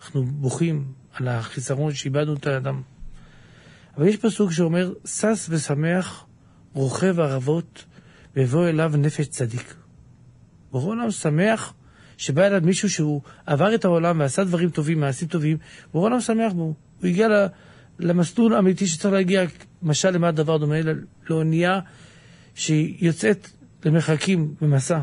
אנחנו 0.00 0.24
בוכים 0.24 0.92
על 1.14 1.28
החיסרון 1.28 1.94
שאיבדנו 1.94 2.34
את 2.34 2.46
האדם. 2.46 2.82
אבל 3.96 4.06
יש 4.06 4.16
פסוק 4.16 4.52
שאומר, 4.52 4.92
שש 5.04 5.46
ושמח 5.48 6.26
רוכב 6.72 7.20
ערבות 7.20 7.84
ויבוא 8.36 8.68
אליו 8.68 8.92
נפש 8.98 9.26
צדיק. 9.26 9.74
בורא 10.70 10.86
עולם 10.86 11.10
שמח 11.10 11.74
שבא 12.16 12.46
אליו 12.46 12.60
מישהו 12.64 12.90
שהוא 12.90 13.20
עבר 13.46 13.74
את 13.74 13.84
העולם 13.84 14.20
ועשה 14.20 14.44
דברים 14.44 14.70
טובים, 14.70 15.00
מעשים 15.00 15.28
טובים, 15.28 15.56
בורא 15.92 16.06
עולם 16.06 16.20
שמח 16.20 16.52
בו. 16.52 16.74
הוא 17.00 17.08
הגיע 17.08 17.28
למסלול 17.98 18.54
האמיתי 18.54 18.86
שצריך 18.86 19.14
להגיע, 19.14 19.44
משל 19.82 20.10
למה 20.10 20.28
הדבר 20.28 20.56
דומה? 20.56 20.80
לא- 20.80 20.92
לאונייה 21.30 21.80
שיוצאת 22.54 23.48
למרחקים 23.84 24.54
במסע. 24.60 25.00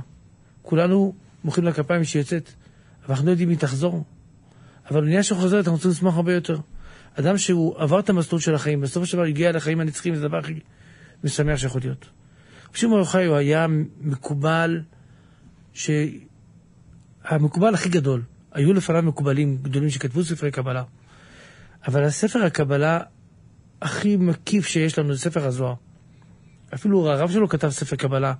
כולנו 0.61 1.13
מוחאים 1.43 1.65
לה 1.65 1.73
כפיים 1.73 2.03
שהיא 2.03 2.21
יוצאת, 2.21 2.49
אבל 3.05 3.09
אנחנו 3.09 3.25
לא 3.25 3.31
יודעים 3.31 3.49
אם 3.49 3.51
היא 3.51 3.59
תחזור. 3.59 4.03
אבל 4.91 4.99
אונייה 4.99 5.23
שחוזרת, 5.23 5.67
אנחנו 5.67 5.79
צריכים 5.79 5.91
לשמוח 5.91 6.15
הרבה 6.15 6.33
יותר. 6.33 6.57
אדם 7.19 7.37
שהוא 7.37 7.75
עבר 7.77 7.99
את 7.99 8.09
המסלול 8.09 8.41
של 8.41 8.55
החיים, 8.55 8.81
בסופו 8.81 9.05
של 9.05 9.17
דבר 9.17 9.25
הגיע 9.25 9.51
לחיים 9.51 9.79
הנצחיים, 9.79 10.15
זה 10.15 10.25
הדבר 10.25 10.37
הכי 10.37 10.59
משמח 11.23 11.57
שיכול 11.57 11.81
להיות. 11.81 12.09
רבי 12.69 12.77
שמעון 12.77 12.99
יוחאי 12.99 13.25
הוא 13.25 13.35
היה 13.35 13.65
מקובל, 14.01 14.81
שהמקובל 15.73 17.73
הכי 17.73 17.89
גדול. 17.89 18.21
היו 18.51 18.73
לפניו 18.73 19.01
מקובלים 19.01 19.57
גדולים 19.61 19.89
שכתבו 19.89 20.23
ספרי 20.23 20.51
קבלה. 20.51 20.83
אבל 21.87 22.03
הספר 22.03 22.43
הקבלה 22.43 22.99
הכי 23.81 24.15
מקיף 24.15 24.67
שיש 24.67 24.99
לנו 24.99 25.13
זה 25.13 25.19
ספר 25.19 25.45
הזוהר. 25.45 25.73
אפילו 26.73 27.11
הרב 27.11 27.31
שלו 27.31 27.49
כתב 27.49 27.69
ספר 27.69 27.95
קבלה, 27.95 28.33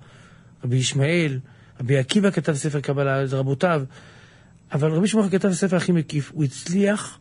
רבי 0.64 0.76
ישמעאל, 0.76 1.38
רבי 1.80 1.98
עקיבא 1.98 2.30
כתב 2.30 2.54
ספר 2.54 2.80
קבלה, 2.80 3.26
זה 3.26 3.36
רבותיו. 3.36 3.82
אבל 4.72 4.92
רבי 4.92 5.08
שמעון 5.08 5.30
כתב 5.30 5.52
ספר 5.52 5.76
הכי 5.76 5.92
מקיף. 5.92 6.32
הוא 6.34 6.44
הצליח 6.44 7.18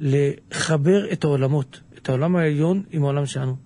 לחבר 0.00 1.12
את 1.12 1.24
העולמות, 1.24 1.80
את 1.98 2.08
העולם 2.08 2.36
העליון 2.36 2.82
עם 2.90 3.02
העולם 3.02 3.26
שלנו. 3.26 3.56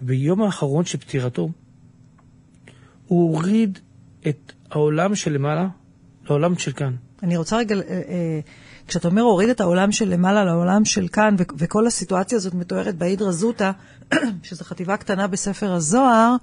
ביום 0.00 0.42
האחרון 0.42 0.84
של 0.84 0.98
פטירתו, 0.98 1.48
הוא 3.06 3.36
הוריד 3.36 3.78
את 4.28 4.52
העולם 4.70 5.14
שלמעלה 5.14 5.68
לעולם 6.24 6.58
של 6.58 6.72
כאן. 6.72 6.94
אני 7.22 7.36
רוצה 7.36 7.56
רגע, 7.56 7.74
אה, 7.74 7.80
אה, 7.90 8.40
כשאתה 8.88 9.08
אומר 9.08 9.22
הוריד 9.22 9.48
את 9.48 9.60
העולם 9.60 9.92
של 9.92 10.16
לעולם 10.44 10.84
של 10.84 11.08
כאן, 11.08 11.36
וכל 11.58 11.86
הסיטואציה 11.86 12.36
הזאת 12.36 12.54
מתוארת 12.54 12.96
בהידרא 12.96 13.30
זוטא, 13.30 13.70
שזו 14.42 14.64
חטיבה 14.64 14.96
קטנה 14.96 15.26
בספר 15.26 15.72
הזוהר, 15.72 16.36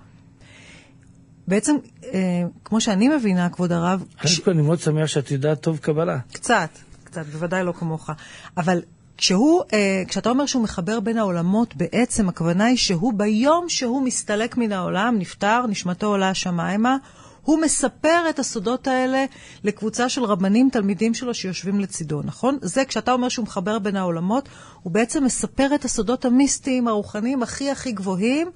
בעצם, 1.50 1.75
אה, 2.03 2.44
כמו 2.65 2.82
שאני 2.82 3.08
מבינה, 3.08 3.50
כבוד 3.50 3.72
הרב, 3.72 4.03
קודם 4.22 4.34
כל, 4.44 4.51
אני 4.51 4.62
מאוד 4.62 4.79
שמח 4.79 5.08
שאת 5.08 5.32
יודעת 5.32 5.62
טוב 5.62 5.77
קבלה. 5.77 6.20
קצת, 6.34 6.70
קצת, 7.03 7.25
בוודאי 7.25 7.63
לא 7.63 7.72
כמוך. 7.72 8.10
אבל 8.58 8.82
כשהוא, 9.18 9.62
אה, 9.74 10.03
כשאתה 10.08 10.29
אומר 10.29 10.46
שהוא 10.46 10.63
מחבר 10.63 11.00
בין 11.00 11.18
העולמות, 11.18 11.75
בעצם 11.75 12.29
הכוונה 12.29 12.65
היא 12.65 12.77
שהוא 12.77 13.13
ביום 13.13 13.70
שהוא 13.70 14.01
מסתלק 14.01 14.58
מן 14.58 14.72
העולם, 14.72 15.15
נפטר, 15.20 15.65
נשמתו 15.68 16.08
עולה 16.08 16.29
השמיימה, 16.29 16.98
הוא 17.41 17.62
מספר 17.62 18.24
את 18.29 18.39
הסודות 18.39 18.88
האלה 18.88 19.25
לקבוצה 19.63 20.10
של 20.10 20.24
רבנים, 20.24 20.70
תלמידים 20.72 21.13
שלו 21.13 21.34
שיושבים 21.34 21.79
לצידו, 21.79 22.22
נכון? 22.24 22.58
זה, 22.62 22.86
כשאתה 22.86 23.12
אומר 23.12 23.29
שהוא 23.29 23.44
מחבר 23.44 23.79
בין 23.79 23.96
העולמות, 23.96 24.50
הוא 24.84 24.94
בעצם 24.94 25.24
מספר 25.24 25.75
את 25.75 25.86
הסודות 25.86 26.25
המיסטיים, 26.25 26.88
הרוחניים 26.88 27.44
הכי 27.44 27.72
הכי 27.72 27.91
גבוהים, 27.91 28.51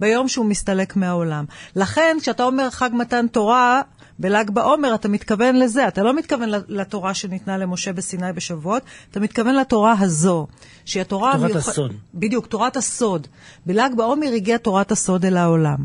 ביום 0.00 0.28
שהוא 0.28 0.46
מסתלק 0.46 0.96
מהעולם. 0.96 1.44
לכן, 1.76 2.16
כשאתה 2.20 2.42
אומר 2.44 2.70
חג 2.70 2.90
מתן 2.92 3.26
תורה, 3.26 3.82
בל"ג 4.18 4.50
בעומר, 4.50 4.94
אתה 4.94 5.08
מתכוון 5.08 5.56
לזה, 5.56 5.88
אתה 5.88 6.02
לא 6.02 6.14
מתכוון 6.14 6.48
לתורה 6.68 7.14
שניתנה 7.14 7.58
למשה 7.58 7.92
בסיני 7.92 8.32
בשבועות, 8.32 8.82
אתה 9.10 9.20
מתכוון 9.20 9.54
לתורה 9.54 9.94
הזו, 10.00 10.46
שהיא 10.84 11.00
התורה 11.00 11.32
תורת 11.32 11.50
המיוחד... 11.50 11.70
הסוד. 11.70 11.92
בדיוק, 12.14 12.46
תורת 12.46 12.76
הסוד. 12.76 13.26
בל"ג 13.66 13.90
בעומר 13.96 14.32
הגיעה 14.32 14.58
תורת 14.58 14.92
הסוד 14.92 15.24
אל 15.24 15.36
העולם. 15.36 15.78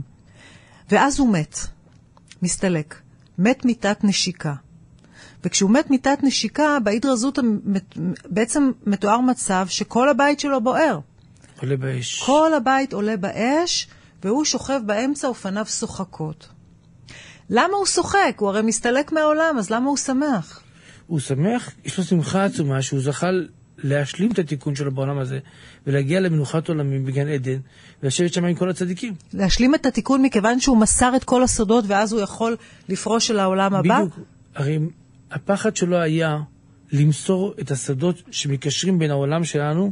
ואז 0.92 1.20
הוא 1.20 1.34
מת, 1.34 1.60
מסתלק, 2.42 2.96
מת 3.38 3.66
מיתת 3.66 4.04
נשיקה. 4.04 4.54
וכשהוא 5.44 5.72
מת 5.72 5.90
מיתת 5.90 6.18
נשיקה, 6.24 6.78
בהידרא 6.84 7.16
זוטא 7.16 7.42
בעצם 8.26 8.72
מתואר 8.86 9.20
מצב 9.20 9.66
שכל 9.70 10.10
הבית 10.10 10.40
שלו 10.40 10.62
בוער. 10.62 11.00
עולה 11.62 11.78
באש. 11.78 12.24
כל 12.24 12.54
הבית 12.54 12.94
עולה 12.94 13.18
באש, 13.18 13.88
והוא 14.24 14.46
שוכב 14.46 14.80
באמצע 14.86 15.30
ופניו 15.30 15.66
שוחקות. 15.66 16.50
למה 17.50 17.74
הוא 17.78 17.86
שוחק? 17.86 18.36
הוא 18.38 18.50
הרי 18.50 18.62
מסתלק 18.62 19.12
מהעולם, 19.12 19.56
אז 19.58 19.70
למה 19.70 19.90
הוא 19.90 19.98
שמח? 19.98 20.62
הוא 21.08 21.20
שמח, 21.20 21.72
יש 21.86 21.98
לו 21.98 22.04
שמחה 22.04 22.44
עצומה 22.44 22.82
שהוא 22.82 23.02
זכה 23.02 23.30
להשלים 23.78 24.32
את 24.32 24.40
התיקון 24.40 24.76
שלו 24.76 24.92
בעולם 24.92 25.18
הזה, 25.18 25.40
ולהגיע 25.88 26.20
למנוחת 26.20 26.70
עולמים 26.70 27.06
בגן 27.06 27.28
עדן, 27.28 27.60
ולשבת 28.04 28.34
שם 28.34 28.46
עם 28.46 28.56
כל 28.56 28.70
הצדיקים. 28.70 29.14
להשלים 29.34 29.76
את 29.76 29.86
התיקון 29.86 30.22
מכיוון 30.22 30.60
שהוא 30.60 30.78
מסר 30.78 31.16
את 31.16 31.24
כל 31.24 31.44
הסודות, 31.44 31.86
ואז 31.88 32.14
הוא 32.14 32.22
יכול 32.22 32.58
לפרוש 32.90 33.32
אל 33.32 33.40
העולם 33.40 33.76
הבא? 33.76 34.00
בדיוק. 34.00 34.20
הרי 34.56 34.80
הפחד 35.32 35.76
שלו 35.76 35.98
היה 35.98 36.38
למסור 36.92 37.54
את 37.62 37.72
הסודות 37.72 38.22
שמקשרים 38.32 39.00
בין 39.00 39.12
העולם 39.12 39.44
שלנו, 39.44 39.92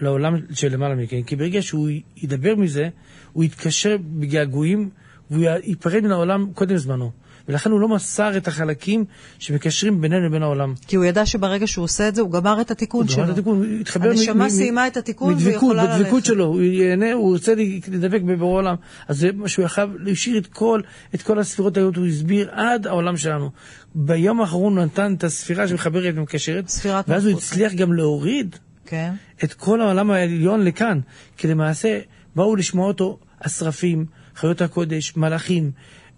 לעולם 0.00 0.36
שלמעלה 0.52 0.94
מכן, 0.94 1.22
כי 1.22 1.36
ברגע 1.36 1.62
שהוא 1.62 1.88
ידבר 2.16 2.54
מזה, 2.56 2.88
הוא 3.32 3.44
יתקשר 3.44 3.96
בגעגועים, 4.00 4.88
והוא 5.30 5.44
ייפרד 5.64 6.00
מן 6.00 6.10
העולם 6.10 6.46
קודם 6.54 6.76
זמנו. 6.76 7.10
ולכן 7.48 7.70
הוא 7.70 7.80
לא 7.80 7.88
מסר 7.88 8.36
את 8.36 8.48
החלקים 8.48 9.04
שמקשרים 9.38 10.00
בינינו 10.00 10.26
לבין 10.26 10.42
העולם. 10.42 10.74
כי 10.86 10.96
הוא 10.96 11.04
ידע 11.04 11.26
שברגע 11.26 11.66
שהוא 11.66 11.84
עושה 11.84 12.08
את 12.08 12.14
זה, 12.14 12.22
הוא 12.22 12.32
גמר 12.32 12.60
את 12.60 12.70
התיקון 12.70 13.06
הוא 13.06 13.10
שלו. 13.10 13.22
גמר 13.22 13.32
את 13.32 13.38
התיקון, 13.38 13.56
הוא 13.56 13.80
התחבר... 13.80 14.10
הנשמה 14.10 14.46
מ- 14.46 14.50
סיימה 14.50 14.86
את 14.86 14.96
התיקון 14.96 15.34
והיא 15.34 15.46
מדבקות, 15.46 15.56
יכולה 15.56 15.84
ללכת. 15.84 16.00
בדבקות 16.00 16.24
שלו, 16.24 16.44
הוא 16.44 16.60
ייהנה, 16.60 17.12
הוא 17.12 17.32
רוצה 17.32 17.54
לדבק 17.88 18.22
בבורא 18.22 18.58
עולם. 18.58 18.74
אז 19.08 19.18
זה 19.18 19.30
מה 19.34 19.48
שהוא 19.48 19.64
יכל, 19.64 19.82
הוא 19.82 20.10
השאיר 20.10 20.38
את 20.38 20.46
כל, 20.46 20.80
את 21.14 21.22
כל 21.22 21.38
הספירות 21.38 21.76
האלה, 21.76 21.88
הוא 21.96 22.06
הסביר 22.06 22.50
עד 22.52 22.86
העולם 22.86 23.16
שלנו. 23.16 23.50
ביום 23.94 24.40
האחרון 24.40 24.76
הוא 24.76 24.84
נתן 24.84 25.14
את 25.14 25.24
הספירה 25.24 25.68
שמחברת 25.68 26.14
ומקשרת, 26.16 26.72
ואז 27.08 27.26
הוא. 27.26 27.38
הצליח 27.38 27.72
גם 27.74 27.92
להוריד 27.92 28.56
כן. 28.90 29.10
את 29.44 29.54
כל 29.54 29.80
העולם 29.80 30.10
העליון 30.10 30.64
לכאן, 30.64 31.00
כי 31.36 31.48
למעשה 31.48 32.00
באו 32.36 32.56
לשמוע 32.56 32.86
אותו 32.88 33.18
השרפים, 33.42 34.04
חיות 34.36 34.62
הקודש, 34.62 35.16
מלאכים. 35.16 35.70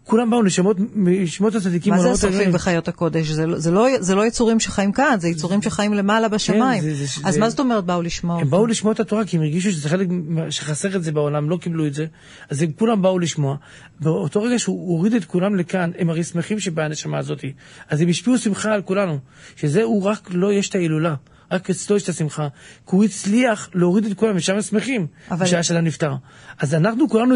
כולם 0.04 0.30
באו 0.30 0.42
נשמות, 0.42 0.76
נשמות 0.96 1.54
הצדיקים. 1.54 1.92
מה 1.92 2.00
זה 2.02 2.10
השרפים. 2.10 2.50
וחיות 2.54 2.88
הקודש? 2.88 3.28
זה, 3.28 3.46
לא- 3.46 3.58
זה, 3.58 3.70
לא, 3.70 3.86
זה 4.00 4.14
לא 4.14 4.26
יצורים 4.26 4.60
שחיים 4.60 4.92
כאן, 4.92 5.16
זה 5.18 5.28
יצורים 5.28 5.62
שחיים 5.62 5.94
למעלה 5.94 6.28
בשמיים. 6.28 6.82
זה- 6.82 6.94
זה- 6.94 7.20
אז 7.24 7.34
זה- 7.34 7.40
מה 7.40 7.50
זאת 7.50 7.60
אומרת 7.60 7.84
באו 7.84 8.02
לשמוע 8.02 8.34
הם 8.36 8.40
אותו? 8.40 8.50
באו 8.50 8.66
לשמוע 8.66 8.92
את 8.92 9.00
התורה 9.00 9.24
כי 9.24 9.36
הם 9.36 9.42
הרגישו 9.42 9.72
שזה 9.72 9.88
חלק 9.88 10.08
שחסר 10.50 10.96
את 10.96 11.04
זה 11.04 11.12
בעולם, 11.12 11.50
לא 11.50 11.56
קיבלו 11.56 11.86
את 11.86 11.94
זה, 11.94 12.06
אז 12.50 12.62
הם 12.62 12.70
כולם 12.78 13.02
באו 13.02 13.18
לשמוע. 13.18 13.56
באותו 14.00 14.42
רגע 14.42 14.58
שהוא 14.58 14.96
הוריד 14.96 15.14
את 15.14 15.24
כולם 15.24 15.56
לכאן, 15.56 15.90
הם 15.98 16.10
הרי 16.10 16.24
שמחים 16.24 16.60
שבנשמה 16.60 17.18
הזאת. 17.18 17.44
אז 17.88 18.00
הם 18.00 18.08
השפיעו 18.08 18.38
שמחה 18.38 18.72
על 18.74 18.82
כולנו, 18.82 19.18
שזה 19.56 19.82
הוא 19.82 20.02
רק 20.04 20.28
לא 20.32 20.52
יש 20.52 20.68
את 20.68 20.74
ההילולה. 20.74 21.14
רק 21.52 21.70
אצלו 21.70 21.96
יש 21.96 22.02
את 22.02 22.08
השמחה, 22.08 22.48
כי 22.86 22.96
הוא 22.96 23.04
הצליח 23.04 23.70
להוריד 23.74 24.04
את 24.04 24.14
כולם, 24.14 24.36
ושם 24.36 24.54
הם 24.54 24.62
שמחים, 24.62 25.06
אבל- 25.30 25.46
בשעה 25.46 25.62
של 25.62 25.76
הנפטר. 25.76 26.12
אז 26.58 26.74
אנחנו 26.74 27.08
כולנו 27.08 27.34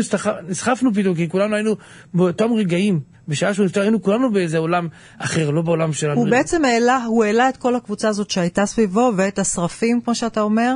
נסחפנו 0.49 0.95
פתאום, 0.95 1.15
כי 1.15 1.29
כולנו 1.29 1.55
היינו 1.55 1.77
באותם 2.15 2.53
רגעים, 2.53 3.01
בשעה 3.29 3.55
שהוא 3.55 3.67
נפטר, 3.67 3.81
היינו 3.81 4.03
כולנו 4.03 4.33
באיזה 4.33 4.59
עולם 4.59 4.89
אחר, 5.19 5.51
לא 5.51 5.63
בעולם 5.63 5.93
שלנו. 5.93 6.21
הוא 6.21 6.29
בעצם 6.31 6.65
העלה, 6.65 7.05
הוא 7.05 7.25
העלה 7.25 7.49
את 7.49 7.57
כל 7.57 7.75
הקבוצה 7.75 8.09
הזאת 8.09 8.31
שהייתה 8.31 8.67
סביבו, 8.67 9.13
ואת 9.17 9.39
השרפים, 9.39 10.01
כמו 10.01 10.15
שאתה 10.15 10.41
אומר, 10.41 10.75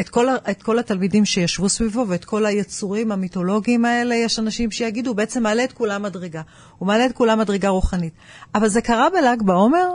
את 0.00 0.08
כל, 0.08 0.26
את 0.50 0.62
כל 0.62 0.78
התלמידים 0.78 1.24
שישבו 1.24 1.68
סביבו, 1.68 2.04
ואת 2.08 2.24
כל 2.24 2.46
היצורים 2.46 3.12
המיתולוגיים 3.12 3.84
האלה, 3.84 4.14
יש 4.14 4.38
אנשים 4.38 4.70
שיגידו, 4.70 5.10
הוא 5.10 5.16
בעצם 5.16 5.42
מעלה 5.42 5.64
את 5.64 5.72
כולם 5.72 6.02
מדרגה. 6.02 6.42
הוא 6.78 6.86
מעלה 6.86 7.06
את 7.06 7.12
כולם 7.12 7.38
מדרגה 7.38 7.68
רוחנית. 7.68 8.12
אבל 8.54 8.68
זה 8.68 8.80
קרה 8.80 9.08
בל"ג 9.10 9.42
בעומר? 9.42 9.88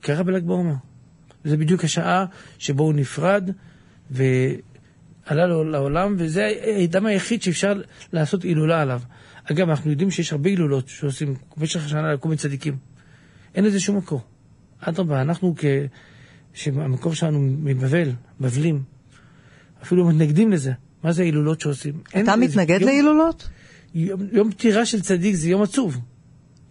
קרה 0.00 0.22
בל"ג 0.22 0.44
בעומר. 0.44 0.74
זה 1.44 1.56
בדיוק 1.56 1.84
השעה 1.84 2.24
שבו 2.58 2.84
הוא 2.84 2.94
נפרד 2.94 3.50
ועלה 4.10 5.46
לו 5.46 5.64
לעולם, 5.64 6.14
וזה 6.18 6.52
האדם 6.62 7.06
היחיד 7.06 7.42
שאפשר 7.42 7.80
לעשות 8.12 8.42
הילולה 8.42 8.82
עליו. 8.82 9.00
אגב, 9.50 9.68
אנחנו 9.68 9.90
יודעים 9.90 10.10
שיש 10.10 10.32
הרבה 10.32 10.50
הילולות 10.50 10.88
שעושים 10.88 11.34
במשך 11.56 11.84
השנה 11.84 12.12
לכל 12.12 12.28
מיני 12.28 12.38
צדיקים. 12.38 12.76
אין 13.54 13.64
לזה 13.64 13.80
שום 13.80 13.96
מקור. 13.96 14.22
אדרבה, 14.80 15.20
אנחנו 15.20 15.54
כ... 15.56 15.64
שהמקור 16.54 17.14
שלנו 17.14 17.40
מבבל, 17.40 18.12
בבלים, 18.40 18.82
אפילו 19.82 20.08
מתנגדים 20.08 20.52
לזה. 20.52 20.72
מה 21.02 21.12
זה 21.12 21.22
ההילולות 21.22 21.60
שעושים? 21.60 21.94
אתה 22.20 22.36
מתנגד 22.36 22.82
להילולות? 22.82 23.48
יום, 23.94 24.20
יום 24.32 24.50
פטירה 24.50 24.86
של 24.86 25.00
צדיק 25.00 25.34
זה 25.34 25.48
יום 25.48 25.62
עצוב. 25.62 26.00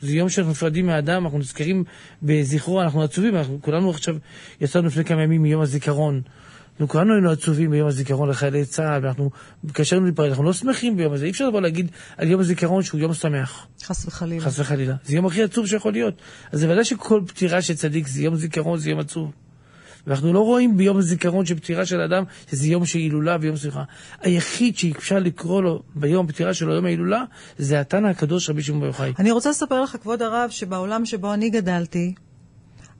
זה 0.01 0.15
יום 0.15 0.29
שאנחנו 0.29 0.51
נפרדים 0.51 0.86
מהאדם, 0.86 1.24
אנחנו 1.25 1.39
נזכרים 1.39 1.84
בזכרו, 2.24 2.82
אנחנו 2.82 3.03
עצובים, 3.03 3.36
אנחנו 3.36 3.60
כולנו 3.62 3.89
עכשיו 3.89 4.15
יצאנו 4.62 4.88
לפני 4.88 5.06
כמה 5.06 5.24
ימים 5.24 5.41
מיום 5.41 5.62
הזיכרון. 5.62 6.22
אנחנו 6.72 6.88
כולנו 6.88 7.13
היינו 7.13 7.29
עצובים 7.32 7.72
ביום 7.72 7.88
הזיכרון 7.88 8.29
לחיילי 8.29 8.65
צה"ל, 8.65 9.03
ואנחנו 9.03 9.29
קשרנו 9.74 10.06
להיפרד, 10.06 10.29
אנחנו 10.29 10.44
לא 10.44 10.53
שמחים 10.53 10.98
ביום 10.98 11.13
הזה, 11.13 11.25
אי 11.25 11.32
אפשר 11.32 11.48
לבוא 11.48 11.62
להגיד 11.62 11.91
על 12.18 12.27
יום 12.27 12.41
הזיכרון 12.41 12.84
שהוא 12.84 13.01
יום 13.01 13.13
שמח, 13.13 13.68
חס 13.84 14.06
וחלילה. 14.08 14.41
חס 14.41 14.60
וחלילה. 14.60 14.96
זה 15.06 15.15
יום 15.15 15.25
הכי 15.25 15.44
עצוב 15.44 15.68
שיכול 15.68 15.91
להיות. 15.91 16.13
אז 16.51 16.60
זה 16.60 16.72
ודאי 16.72 16.86
שכל 16.86 17.22
פטירה 17.27 17.62
של 17.62 17.74
צדיק 17.74 18.08
זה 18.08 18.24
יום 18.24 18.36
זיכרון, 18.36 18.79
זה 18.79 18.89
יום 18.89 19.00
עצוב. 19.00 19.32
ואנחנו 20.10 20.34
לא 20.34 20.39
רואים 20.39 20.78
ביום 20.78 20.98
הזיכרון 20.98 21.45
של 21.45 21.56
פטירה 21.56 21.86
של 21.86 22.02
אדם 22.02 22.24
שזה 22.52 22.67
יום 22.67 22.86
של 22.86 23.00
הילולה 23.00 23.38
ויום 23.41 23.58
שמחה. 23.58 23.84
היחיד 24.22 24.78
שאפשר 24.78 25.19
לקרוא 25.19 25.62
לו 25.62 25.82
ביום 25.95 26.26
הפטירה 26.26 26.54
שלו, 26.54 26.74
יום 26.74 26.86
ההילולה, 26.86 27.24
זה 27.58 27.80
התנא 27.80 28.08
הקדוש 28.08 28.50
רבי 28.50 28.62
שמעון 28.63 28.82
בר 28.82 28.88
יוחאי. 28.88 29.13
אני 29.19 29.32
רוצה 29.32 29.50
לספר 29.50 29.82
לך, 29.82 29.98
כבוד 30.02 30.22
הרב, 30.22 30.50
שבעולם 30.50 31.06
שבו 31.06 31.34
אני 31.34 31.50
גדלתי, 31.50 32.13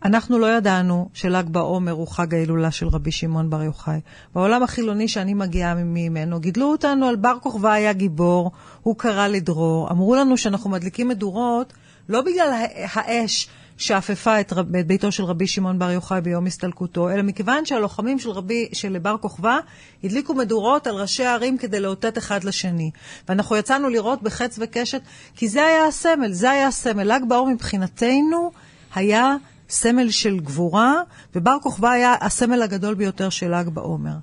אנחנו 0.06 0.40
לא 0.40 0.58
ידענו 0.58 1.10
של"ג 1.14 1.44
בעומר 1.52 1.92
הוא 1.92 2.08
חג 2.08 2.34
ההילולה 2.34 2.72
של 2.72 2.88
רבי 2.88 3.12
שמעון 3.12 3.50
בר 3.50 3.64
יוחאי. 3.64 4.00
בעולם 4.36 4.64
החילוני 4.64 5.08
שאני 5.08 5.34
מגיעה 5.34 5.76
ממנו, 5.76 6.40
גידלו 6.40 6.72
אותנו 6.72 7.06
על 7.06 7.16
בר 7.16 7.38
כוכבא 7.42 7.72
היה 7.72 7.94
גיבור, 7.94 8.52
הוא 8.82 8.96
קרא 8.98 9.28
לדרור. 9.28 9.92
אמרו 9.92 10.16
לנו 10.16 10.38
שאנחנו 10.38 10.70
מדליקים 10.70 11.08
מדורות 11.08 11.74
לא 12.10 12.22
בגלל 12.22 12.50
הא- 12.54 13.00
האש 13.00 13.50
שאפפה 13.80 14.40
את, 14.40 14.54
רב, 14.54 14.76
את 14.76 14.88
ביתו 14.88 15.12
של 15.12 15.24
רבי 15.24 15.48
שמעון 15.48 15.80
בר 15.80 15.92
יוחאי 15.92 16.22
ביום 16.22 16.46
הסתלקותו, 16.46 17.10
אלא 17.10 17.22
מכיוון 17.22 17.66
שהלוחמים 17.66 18.20
של, 18.20 18.30
רבי, 18.30 18.70
של 18.74 18.98
בר 19.00 19.16
כוכבא 19.18 19.60
הדליקו 20.04 20.34
מדורות 20.34 20.88
על 20.88 20.96
ראשי 20.96 21.24
הערים 21.24 21.58
כדי 21.58 21.80
לאותת 21.80 22.18
אחד 22.18 22.44
לשני. 22.44 22.92
ואנחנו 23.30 23.56
יצאנו 23.56 23.90
לראות 23.90 24.24
בחץ 24.24 24.60
וקשת, 24.62 25.02
כי 25.36 25.48
זה 25.48 25.66
היה 25.66 25.86
הסמל, 25.86 26.32
זה 26.32 26.50
היה 26.52 26.68
הסמל. 26.68 27.14
ל"ג 27.14 27.22
בעומר 27.28 27.54
מבחינתנו 27.54 28.52
היה 28.96 29.36
סמל 29.70 30.10
של 30.10 30.40
גבורה, 30.40 30.94
ובר 31.36 31.58
כוכבא 31.62 31.90
היה 31.90 32.16
הסמל 32.22 32.62
הגדול 32.62 32.94
ביותר 32.94 33.30
של 33.30 33.56
ל"ג 33.56 33.70
בעומר. 33.70 34.16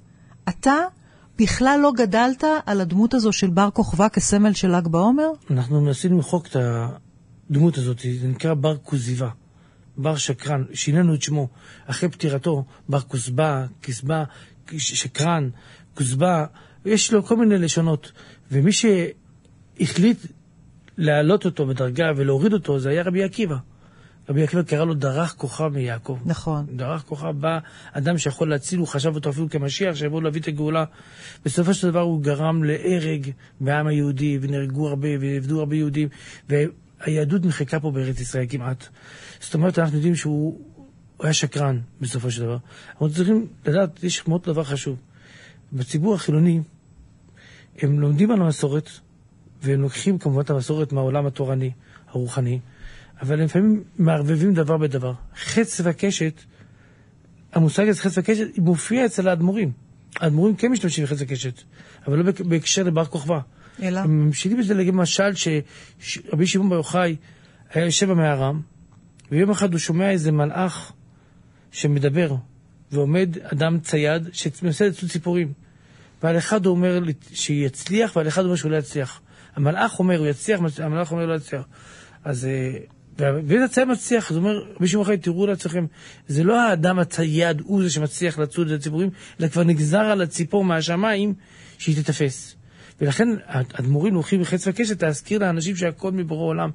אתה 0.49 0.77
בכלל 1.39 1.81
לא 1.83 1.93
גדלת 1.97 2.45
על 2.67 2.81
הדמות 2.81 3.15
הזו 3.15 3.33
של 3.33 3.51
בר 3.51 3.71
כוכבא 3.71 4.09
כסמל 4.09 4.53
של 4.53 4.77
ל"ג 4.77 4.89
בעומר? 4.89 5.29
אנחנו 5.51 5.81
מנסים 5.81 6.13
למחוק 6.13 6.47
את 6.47 6.57
הדמות 7.51 7.79
הזאת, 7.79 7.99
זה 8.21 8.29
נקרא 8.29 8.55
בר 8.55 8.77
כוזיבה, 8.77 9.29
בר 9.97 10.17
שקרן, 10.17 10.65
שינינו 10.75 11.15
את 11.15 11.23
שמו. 11.23 11.49
אחרי 11.87 12.09
פטירתו, 12.09 12.65
בר 12.89 13.01
כוסבא, 13.01 13.67
כסבא, 13.83 14.25
שקרן, 14.79 15.49
כוסבא, 15.95 16.45
יש 16.85 17.13
לו 17.13 17.23
כל 17.25 17.37
מיני 17.37 17.59
לשונות. 17.59 18.13
ומי 18.53 18.71
שהחליט 18.73 20.19
להעלות 20.99 21.45
אותו 21.45 21.67
בדרגה 21.67 22.05
ולהוריד 22.17 22.53
אותו, 22.53 22.79
זה 22.79 22.91
היה 22.91 23.03
רבי 23.03 23.25
עקיבא. 23.25 23.57
רבי 24.29 24.43
עקיבא 24.43 24.63
קרא 24.63 24.85
לו 24.85 24.95
דרך 24.95 25.35
כוכב 25.35 25.69
מיעקב. 25.69 26.19
נכון. 26.25 26.67
דרך 26.77 27.03
כוכב 27.03 27.31
בא 27.41 27.59
אדם 27.93 28.19
שיכול 28.19 28.51
להציל, 28.51 28.79
הוא 28.79 28.87
חשב 28.87 29.15
אותו 29.15 29.31
אפילו 29.31 29.51
כמשיח, 29.51 29.95
שיבוא 29.95 30.23
להביא 30.23 30.41
את 30.41 30.49
הגאולה. 30.49 30.85
בסופו 31.45 31.75
של 31.75 31.91
דבר 31.91 32.01
הוא 32.01 32.23
גרם 32.23 32.65
להרג 32.65 33.31
בעם 33.61 33.87
היהודי, 33.87 34.39
ונהרגו 34.41 34.89
הרבה, 34.89 35.09
ועבדו 35.21 35.61
הרבה 35.61 35.77
יהודים, 35.77 36.09
והיהדות 37.01 37.45
מחקה 37.45 37.81
פה 37.81 37.91
בארץ 37.91 38.21
ישראל 38.21 38.47
כמעט. 38.49 38.87
זאת 39.41 39.55
אומרת, 39.55 39.79
אנחנו 39.79 39.97
יודעים 39.97 40.15
שהוא 40.17 40.61
הוא 41.17 41.25
היה 41.27 41.33
שקרן 41.33 41.81
בסופו 42.01 42.31
של 42.31 42.43
דבר. 42.43 42.57
אנחנו 42.91 43.11
צריכים 43.11 43.47
לדעת, 43.67 44.05
יש 44.05 44.29
מאוד 44.29 44.43
דבר 44.45 44.65
חשוב. 44.65 44.97
בציבור 45.73 46.15
החילוני, 46.15 46.61
הם 47.79 48.01
לומדים 48.01 48.31
על 48.31 48.43
המסורת, 48.43 48.91
והם 49.63 49.81
לוקחים 49.81 50.19
כמובן 50.19 50.41
את 50.41 50.51
המסורת 50.51 50.93
מהעולם 50.93 51.27
התורני, 51.27 51.71
הרוחני, 52.09 52.61
אבל 53.21 53.39
הם 53.39 53.45
לפעמים 53.45 53.85
מערבבים 53.99 54.55
דבר 54.55 54.77
בדבר. 54.77 55.13
חץ 55.37 55.81
וקשת, 55.85 56.41
המושג 57.53 57.89
הזה 57.89 58.01
חץ 58.01 58.19
וקשת, 58.19 58.59
מופיע 58.59 59.07
אצל 59.07 59.29
האדמו"רים. 59.29 59.73
האדמו"רים 60.17 60.57
כן 60.57 60.73
משתמשים 60.73 61.05
בחץ 61.05 61.17
וקשת, 61.21 61.63
אבל 62.07 62.19
לא 62.19 62.23
בהק- 62.23 62.41
בהקשר 62.41 62.83
לבר 62.83 63.05
כוכבא. 63.05 63.41
אלא? 63.83 64.01
הם 64.01 64.27
ממשילים 64.27 64.59
בזה 64.59 64.75
למשל 64.75 65.31
שרבי 65.99 66.47
שמעון 66.47 66.69
בר 66.69 66.77
יוחאי 66.77 67.17
היה 67.71 67.85
יושב 67.85 68.11
במערה, 68.11 68.53
ויום 69.31 69.51
אחד 69.51 69.73
הוא 69.73 69.79
שומע 69.79 70.11
איזה 70.11 70.33
מלאך 70.33 70.93
שמדבר, 71.73 72.35
ועומד 72.93 73.39
אדם 73.43 73.79
צייד 73.81 74.29
שמנסה 74.33 74.89
לצוד 74.89 75.11
ציפורים. 75.11 75.53
ועל 76.23 76.39
אחד 76.39 76.67
הוא 76.67 76.75
אומר 76.75 77.01
שיצליח, 77.33 78.17
ועל 78.17 78.29
אחד 78.29 78.41
הוא 78.41 78.47
אומר 78.47 78.57
שהוא 78.57 78.71
לא 78.71 78.77
יצליח. 78.77 79.21
המלאך 79.57 79.99
אומר, 79.99 80.19
הוא 80.19 80.27
יצליח, 80.27 80.61
המלאך 80.79 81.13
אומר, 81.13 81.27
לא 81.27 81.35
יצליח. 81.35 81.63
אז... 82.25 82.45
אה, 82.45 82.79
ואם 83.19 83.63
הצייד 83.63 83.89
מצליח, 83.89 84.31
אז 84.31 84.37
הוא 84.37 84.45
אומר, 84.45 84.65
רבי 84.77 84.89
שמעון 84.89 85.07
בר 85.07 85.13
יוחאי, 85.13 85.23
תראו 85.23 85.47
לעצמכם, 85.47 85.87
זה 86.29 86.45
לא 86.45 86.61
האדם 86.61 86.99
הצייד 86.99 87.61
הוא 87.61 87.83
זה 87.83 87.91
שמצליח 87.91 88.39
לצוד 88.39 88.71
את 88.71 88.81
הציפורים, 88.81 89.11
אלא 89.41 89.49
כבר 89.49 89.65
נגזר 89.65 89.99
על 89.99 90.23
הציפור 90.23 90.65
מהשמיים 90.65 91.35
שהיא 91.79 91.97
תתפס. 92.03 92.56
ולכן 93.01 93.29
האדמו"רים 93.47 94.15
לוקחים 94.15 94.41
בחץ 94.41 94.67
וקשת 94.67 95.03
להזכיר 95.03 95.39
לאנשים 95.39 95.77
שהכל 95.77 96.13
מבורא 96.13 96.47
עולם, 96.47 96.71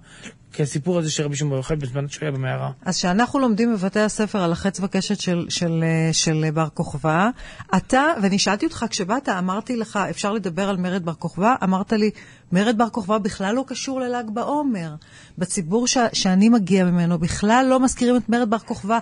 כי 0.53 0.63
הסיפור 0.63 0.99
הזה 0.99 1.11
של 1.11 1.23
רבי 1.23 1.35
שמעון 1.35 1.51
בר 1.51 1.57
יוחאי 1.57 1.75
בזמן 1.75 2.09
שהוא 2.09 2.21
היה 2.21 2.31
במערה. 2.31 2.71
אז 2.85 2.97
כשאנחנו 2.97 3.39
לומדים 3.39 3.73
בבתי 3.73 3.99
הספר 3.99 4.39
על 4.39 4.51
החץ 4.51 4.79
וקשת 4.79 5.19
של, 5.19 5.45
של, 5.49 5.83
של 6.11 6.45
בר 6.53 6.67
כוכבא, 6.73 7.29
אתה, 7.77 8.03
ואני 8.21 8.39
שאלתי 8.39 8.65
אותך, 8.65 8.85
כשבאת, 8.89 9.29
אמרתי 9.29 9.75
לך, 9.75 9.99
אפשר 10.09 10.33
לדבר 10.33 10.69
על 10.69 10.77
מרד 10.77 11.05
בר 11.05 11.13
כוכבא? 11.13 11.55
אמרת 11.63 11.93
לי, 11.93 12.11
מרד 12.51 12.77
בר 12.77 12.89
כוכבא 12.89 13.17
בכלל 13.17 13.55
לא 13.55 13.63
קשור 13.67 13.99
לל"ג 13.99 14.29
בעומר. 14.33 14.95
בציבור 15.37 15.87
ש, 15.87 15.97
שאני 16.13 16.49
מגיע 16.49 16.85
ממנו 16.85 17.19
בכלל 17.19 17.65
לא 17.69 17.79
מזכירים 17.79 18.17
את 18.17 18.29
מרד 18.29 18.49
בר 18.49 18.59
כוכבא, 18.59 18.99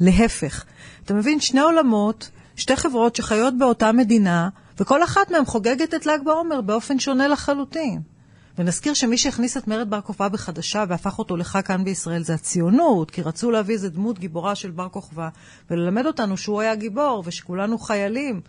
להפך. 0.00 0.64
אתה 1.04 1.14
מבין, 1.14 1.40
שני 1.40 1.60
עולמות 1.60 2.30
שתי 2.56 2.76
חברות 2.76 3.16
שחיות 3.16 3.58
באותה 3.58 3.92
מדינה, 3.92 4.48
וכל 4.78 5.04
אחת 5.04 5.30
מהן 5.30 5.44
חוגגת 5.44 5.94
את 5.94 6.06
ל"ג 6.06 6.18
בעומר 6.24 6.60
באופן 6.60 6.98
שונה 6.98 7.28
לחלוטין. 7.28 8.00
ונזכיר 8.58 8.94
שמי 8.94 9.18
שהכניס 9.18 9.56
את 9.56 9.68
מרד 9.68 9.90
בר 9.90 10.00
כוכבא 10.00 10.28
בחדשה 10.28 10.84
והפך 10.88 11.18
אותו 11.18 11.36
לחג 11.36 11.60
כאן 11.60 11.84
בישראל 11.84 12.22
זה 12.22 12.34
הציונות, 12.34 13.10
כי 13.10 13.22
רצו 13.22 13.50
להביא 13.50 13.74
איזה 13.74 13.90
דמות 13.90 14.18
גיבורה 14.18 14.54
של 14.54 14.70
בר 14.70 14.88
כוכבא, 14.88 15.28
וללמד 15.70 16.06
אותנו 16.06 16.36
שהוא 16.36 16.60
היה 16.60 16.74
גיבור 16.74 17.22
ושכולנו 17.26 17.78
חיילים. 17.78 18.40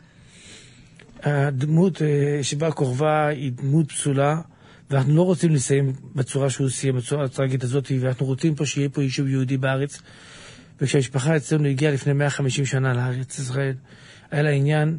הדמות 1.23 2.01
אה, 2.01 2.39
של 2.43 2.57
בר 2.57 2.71
כוכבא 2.71 3.27
היא 3.27 3.51
דמות 3.51 3.91
פסולה, 3.91 4.41
ואנחנו 4.89 5.15
לא 5.15 5.21
רוצים 5.21 5.53
לסיים 5.53 5.93
בצורה 6.15 6.49
שהוא 6.49 6.69
סיים, 6.69 6.95
בצורה 6.95 7.25
הטרגית 7.25 7.63
הזאת, 7.63 7.91
ואנחנו 8.01 8.25
רוצים 8.25 8.55
פה 8.55 8.65
שיהיה 8.65 8.89
פה 8.89 9.03
יישוב 9.03 9.27
יהודי 9.27 9.57
בארץ. 9.57 10.01
וכשהמשפחה 10.81 11.37
אצלנו 11.37 11.67
הגיעה 11.67 11.93
לפני 11.93 12.13
150 12.13 12.65
שנה 12.65 12.93
לארץ 12.93 13.39
ישראל, 13.39 13.73
היה 14.31 14.41
לה 14.41 14.49
עניין 14.49 14.97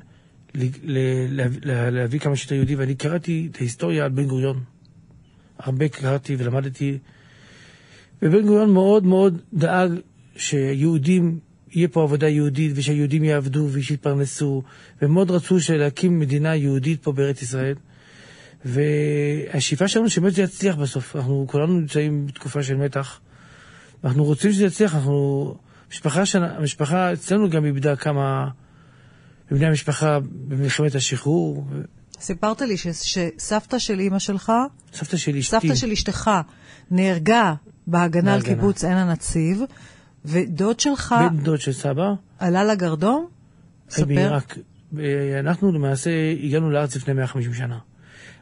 להביא 1.93 2.21
כמה 2.21 2.37
שיותר 2.37 2.55
יהודי, 2.55 2.77
ואני 2.77 2.95
קראתי 2.95 3.49
את 3.51 3.57
ההיסטוריה 3.57 4.05
על 4.05 4.11
בן 4.11 4.27
גוריון. 4.27 4.61
הרבה 5.59 5.89
קראתי 5.89 6.37
ולמדתי. 6.39 6.99
ובן 8.23 8.47
גוריון 8.47 8.71
מאוד 8.73 9.05
מאוד 9.05 9.41
דאג 9.55 9.93
שיהודים, 10.37 11.39
יהיה 11.73 11.89
פה 11.89 12.03
עבודה 12.03 12.29
יהודית, 12.29 12.73
ושהיהודים 12.75 13.25
יעבדו 13.25 13.69
ושיתפרנסו, 13.73 14.63
ומאוד 15.03 15.31
רצו 15.31 15.57
להקים 15.79 16.19
מדינה 16.19 16.57
יהודית 16.57 17.03
פה 17.03 17.13
בארץ 17.13 17.43
ישראל. 17.43 17.75
והשאיפה 18.65 19.89
שלנו 19.89 20.11
שבאמת 20.11 20.35
זה 20.35 20.43
יצליח 20.43 20.77
בסוף. 20.77 21.17
אנחנו 21.17 21.47
כולנו 21.49 21.81
נמצאים 21.81 22.27
בתקופה 22.27 22.63
של 22.63 22.77
מתח. 22.77 23.21
אנחנו 24.05 24.25
רוצים 24.25 24.53
שזה 24.53 24.65
יצליח, 24.65 24.95
אנחנו... 24.95 25.55
המשפחה, 25.87 26.27
של... 26.27 26.45
המשפחה 26.45 27.13
אצלנו 27.13 27.51
גם 27.51 27.65
איבדה 27.65 27.97
כמה 27.97 28.49
מבני 29.51 29.67
המשפחה 29.67 30.19
במלחמת 30.49 30.95
השחרור. 30.95 31.67
סיפרת 32.21 32.63
לי 32.63 32.77
ש... 32.77 32.87
שסבתא 32.87 33.79
של 33.79 34.01
אימא 34.01 34.19
שלך, 34.19 34.53
סבתא 34.93 35.17
של 35.17 35.37
אשתי, 35.37 35.61
סבתא 35.61 35.75
של 35.75 35.91
אשתך, 35.91 36.31
נהרגה 36.91 37.55
בהגנה 37.87 38.35
על. 38.35 38.43
קיבוץ 38.43 38.85
עין 38.85 38.97
הנציב, 38.97 39.61
ודוד 40.25 40.81
שלך 40.81 41.15
בן 41.31 41.37
דוד 41.37 41.61
של 41.61 41.73
סבא, 41.73 42.13
עלה 42.39 42.65
לגרדום? 42.65 43.27
ספר. 43.91 44.05
בעיראק. 44.05 44.59
אה, 44.99 45.41
אנחנו 45.41 45.73
למעשה 45.73 46.11
הגענו 46.45 46.71
לארץ 46.71 46.97
לפני 46.97 47.15
150 47.15 47.55
שנה. 47.55 47.79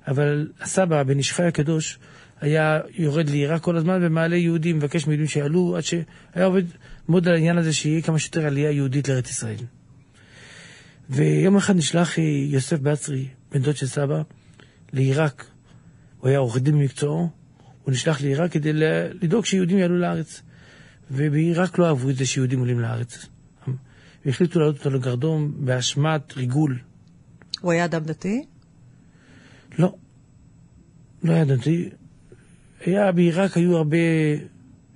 אבל 0.08 0.48
הסבא, 0.60 1.02
בן 1.02 1.18
איש 1.18 1.32
חי 1.32 1.42
הקדוש, 1.42 1.98
היה 2.40 2.80
יורד 2.94 3.30
לעיראק 3.30 3.62
כל 3.62 3.76
הזמן 3.76 3.98
ומעלה 4.02 4.36
יהודים, 4.36 4.76
מבקש 4.76 5.06
מיהודים 5.06 5.26
שיעלו, 5.26 5.76
עד 5.76 5.82
שהיה 5.82 6.46
עובד 6.46 6.62
מאוד 7.08 7.28
על 7.28 7.34
העניין 7.34 7.58
הזה 7.58 7.72
שיהיה 7.72 8.02
כמה 8.02 8.18
שיותר 8.18 8.46
עלייה 8.46 8.70
יהודית 8.70 9.08
לארץ 9.08 9.30
ישראל. 9.30 9.56
ויום 11.10 11.56
אחד 11.56 11.76
נשלח 11.76 12.18
יוסף 12.48 12.78
בצרי, 12.78 13.28
בן 13.52 13.62
דוד 13.62 13.76
של 13.76 13.86
סבא, 13.86 14.22
לעיראק. 14.92 15.46
הוא 16.18 16.28
היה 16.28 16.38
עורך 16.38 16.58
דין 16.58 16.78
במקצועו, 16.78 17.28
הוא 17.82 17.92
נשלח 17.92 18.20
לעיראק 18.20 18.52
כדי 18.52 18.70
לדאוג 19.22 19.44
שיהודים 19.44 19.78
יעלו 19.78 19.98
לארץ. 19.98 20.42
ובעיראק 21.10 21.78
לא 21.78 21.86
אהבו 21.86 22.10
את 22.10 22.16
זה 22.16 22.26
שיהודים 22.26 22.58
עולים 22.58 22.80
לארץ. 22.80 23.26
והחליטו 24.26 24.58
להעלות 24.58 24.78
אותו 24.78 24.90
לגרדום 24.90 25.54
באשמת 25.58 26.36
ריגול. 26.36 26.78
הוא 27.60 27.72
היה 27.72 27.84
אדם 27.84 28.04
דתי? 28.04 28.44
לא, 29.78 29.94
לא 31.22 31.32
ידעתי. 31.32 31.90
היה 32.80 33.12
בעיראק 33.12 33.56
היו 33.56 33.76
הרבה 33.76 33.96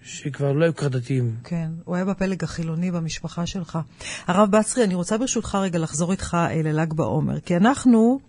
שכבר 0.03 0.53
לא 0.53 0.65
היו 0.65 0.77
כך 0.77 0.85
דתיים. 0.85 1.37
כן, 1.45 1.71
הוא 1.85 1.97
היה 1.97 2.05
בפלג 2.05 2.45
החילוני 2.45 2.91
במשפחה 2.91 3.47
שלך. 3.47 3.79
הרב 4.27 4.51
בצרי, 4.51 4.85
אני 4.85 4.95
רוצה 4.95 5.19
ברשותך 5.19 5.55
רגע 5.55 5.79
לחזור 5.79 6.13
איתך 6.13 6.37
אה, 6.41 6.63
לל"ג 6.63 6.93
בעומר, 6.93 7.41
כי 7.41 7.57
אנחנו 7.57 8.21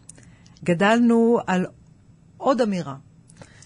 גדלנו 0.63 1.39
על 1.47 1.65
עוד 2.37 2.61
אמירה. 2.61 2.95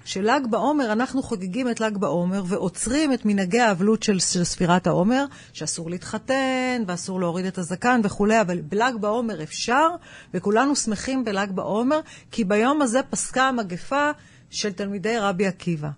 של"ג 0.06 0.42
בעומר, 0.50 0.92
אנחנו 0.92 1.24
חוגגים 1.24 1.70
את 1.70 1.80
ל"ג 1.80 1.98
בעומר 1.98 2.44
ועוצרים 2.48 3.14
את 3.14 3.26
מנהגי 3.26 3.60
האבלות 3.60 4.04
של, 4.04 4.20
של 4.20 4.44
ספירת 4.44 4.88
העומר, 4.88 5.26
שאסור 5.54 5.90
להתחתן 5.90 6.84
ואסור 6.88 7.20
להוריד 7.20 7.46
את 7.46 7.58
הזקן 7.58 8.02
וכולי, 8.04 8.42
אבל 8.42 8.62
בל"ג 8.62 8.94
בעומר 9.00 9.44
אפשר, 9.44 9.88
וכולנו 10.34 10.76
שמחים 10.76 11.26
בל"ג 11.26 11.52
בעומר, 11.52 12.00
כי 12.32 12.44
ביום 12.44 12.82
הזה 12.82 13.00
פסקה 13.10 13.44
המגפה 13.44 14.12
של 14.50 14.74
תלמידי 14.74 15.18
רבי 15.18 15.48
עקיבא. 15.48 15.90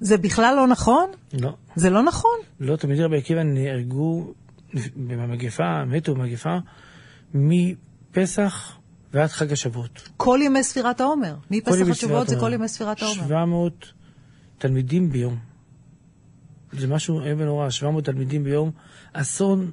זה 0.00 0.16
בכלל 0.16 0.56
לא 0.56 0.66
נכון? 0.66 1.10
לא. 1.40 1.54
זה 1.76 1.90
לא 1.90 2.02
נכון. 2.02 2.38
לא, 2.60 2.76
תלמידי 2.76 3.02
רבי 3.04 3.16
עקיבא 3.18 3.42
נהרגו 3.42 4.32
במגפה, 4.96 5.84
מתו 5.84 6.14
במגפה, 6.14 6.58
מפסח 7.34 8.78
ועד 9.12 9.28
חג 9.28 9.52
השבועות. 9.52 10.08
כל 10.16 10.38
ימי 10.42 10.62
ספירת 10.62 11.00
העומר. 11.00 11.34
מפסח 11.50 11.74
ימי 11.74 11.80
עד 11.80 11.84
ספירת 11.84 11.96
שבועות 11.96 12.28
זה. 12.28 12.36
כל 12.40 12.52
ימי 12.52 12.68
ספירת 12.68 13.02
העומר. 13.02 13.24
700 13.26 13.92
תלמידים 14.58 15.10
ביום. 15.10 15.38
זה 16.72 16.86
משהו 16.86 17.24
איום 17.24 17.40
ונורא, 17.40 17.70
700 17.70 18.04
תלמידים 18.04 18.44
ביום. 18.44 18.70
אסון. 19.12 19.70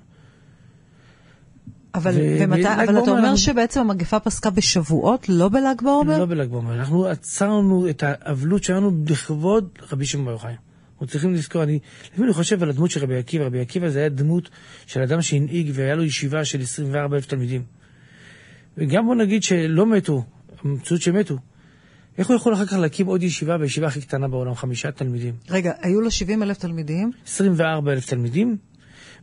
אבל, 1.95 2.11
ו- 2.11 2.37
ומתי, 2.39 2.61
בל"ג 2.61 2.65
אבל 2.65 3.03
אתה 3.03 3.11
אומר 3.11 3.19
אנחנו- 3.19 3.37
שבעצם 3.37 3.79
המגפה 3.79 4.19
פסקה 4.19 4.49
בשבועות, 4.49 5.29
לא 5.29 5.49
בל"ג 5.49 5.81
בעומר? 5.83 6.19
לא 6.19 6.25
בל"ג 6.25 6.49
בעומר. 6.49 6.79
אנחנו 6.79 7.05
עצרנו 7.05 7.89
את 7.89 8.03
האבלות 8.03 8.63
שלנו 8.63 8.91
לכבוד 9.09 9.69
רבי 9.91 10.05
שמעון 10.05 10.25
בר 10.25 10.31
יוחאי. 10.31 10.53
אנחנו 10.93 11.07
צריכים 11.07 11.33
לזכור, 11.33 11.63
אני, 11.63 11.79
לפעמים 12.13 12.33
חושב 12.33 12.63
על 12.63 12.69
הדמות 12.69 12.91
של 12.91 13.03
רבי 13.03 13.17
עקיבא. 13.17 13.45
רבי 13.45 13.59
עקיבא 13.59 13.89
זה 13.89 13.99
היה 13.99 14.09
דמות 14.09 14.49
של 14.85 15.01
אדם 15.01 15.21
שהנהיג 15.21 15.71
והיה 15.73 15.95
לו 15.95 16.03
ישיבה 16.03 16.45
של 16.45 16.61
24 16.61 17.15
אלף 17.15 17.25
תלמידים. 17.25 17.63
וגם 18.77 19.05
בוא 19.05 19.15
נגיד 19.15 19.43
שלא 19.43 19.85
מתו, 19.85 20.23
המציאות 20.63 21.01
שמתו. 21.01 21.37
איך 22.17 22.27
הוא 22.27 22.35
יכול 22.35 22.53
אחר 22.53 22.65
כך 22.65 22.73
להקים 22.73 23.05
עוד 23.07 23.23
ישיבה 23.23 23.57
בישיבה 23.57 23.87
הכי 23.87 24.01
קטנה 24.01 24.27
בעולם, 24.27 24.55
חמישה 24.55 24.91
תלמידים? 24.91 25.33
רגע, 25.49 25.71
היו 25.81 26.01
לו 26.01 26.11
70 26.11 26.43
אלף 26.43 26.57
תלמידים, 26.57 27.11
24 27.27 27.91
אלף 27.91 28.05
תלמידים, 28.05 28.57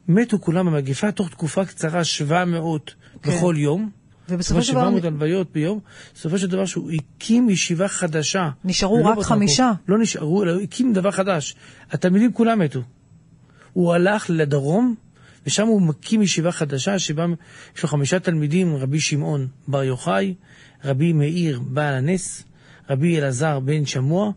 מתו 0.09 0.41
כולם 0.41 0.67
במגפה 0.67 1.12
תוך 1.12 1.29
תקופה 1.29 1.65
קצרה 1.65 2.05
700 2.05 2.95
כן. 3.23 3.31
בכל 3.31 3.55
יום. 3.59 3.91
ובסופו 4.29 4.62
של 4.62 4.73
דבר 4.73 4.83
700 4.83 5.05
הלוויות 5.05 5.53
ביום, 5.53 5.81
בסופו 6.15 6.38
של 6.38 6.47
דבר 6.47 6.67
שהוא 6.67 6.91
הקים 6.91 7.51
ישיבה 7.51 7.88
חדשה. 7.88 8.51
נשארו 8.65 8.99
לא 8.99 9.09
רק 9.09 9.19
חמישה. 9.23 9.73
מקום. 9.75 9.95
לא 9.95 10.03
נשארו, 10.03 10.43
אלא 10.43 10.53
הוא 10.53 10.61
הקים 10.61 10.93
דבר 10.93 11.11
חדש. 11.11 11.55
התלמידים 11.91 12.33
כולם 12.33 12.59
מתו. 12.59 12.81
הוא 13.73 13.95
הלך 13.95 14.27
לדרום, 14.29 14.95
ושם 15.47 15.67
הוא 15.67 15.83
מקים 15.83 16.23
ישיבה 16.23 16.53
חדשה, 16.53 16.99
שבה 16.99 17.27
יש 17.77 17.83
לו 17.83 17.88
חמישה 17.88 18.19
תלמידים, 18.19 18.77
רבי 18.77 19.01
שמעון 19.01 19.49
בר 19.69 19.83
יוחאי, 19.83 20.35
רבי 20.85 21.12
מאיר 21.12 21.61
בעל 21.61 21.95
הנס, 21.95 22.45
רבי 22.91 23.19
אלעזר 23.19 23.61
בן 23.61 23.87
שמוע, 23.87 24.33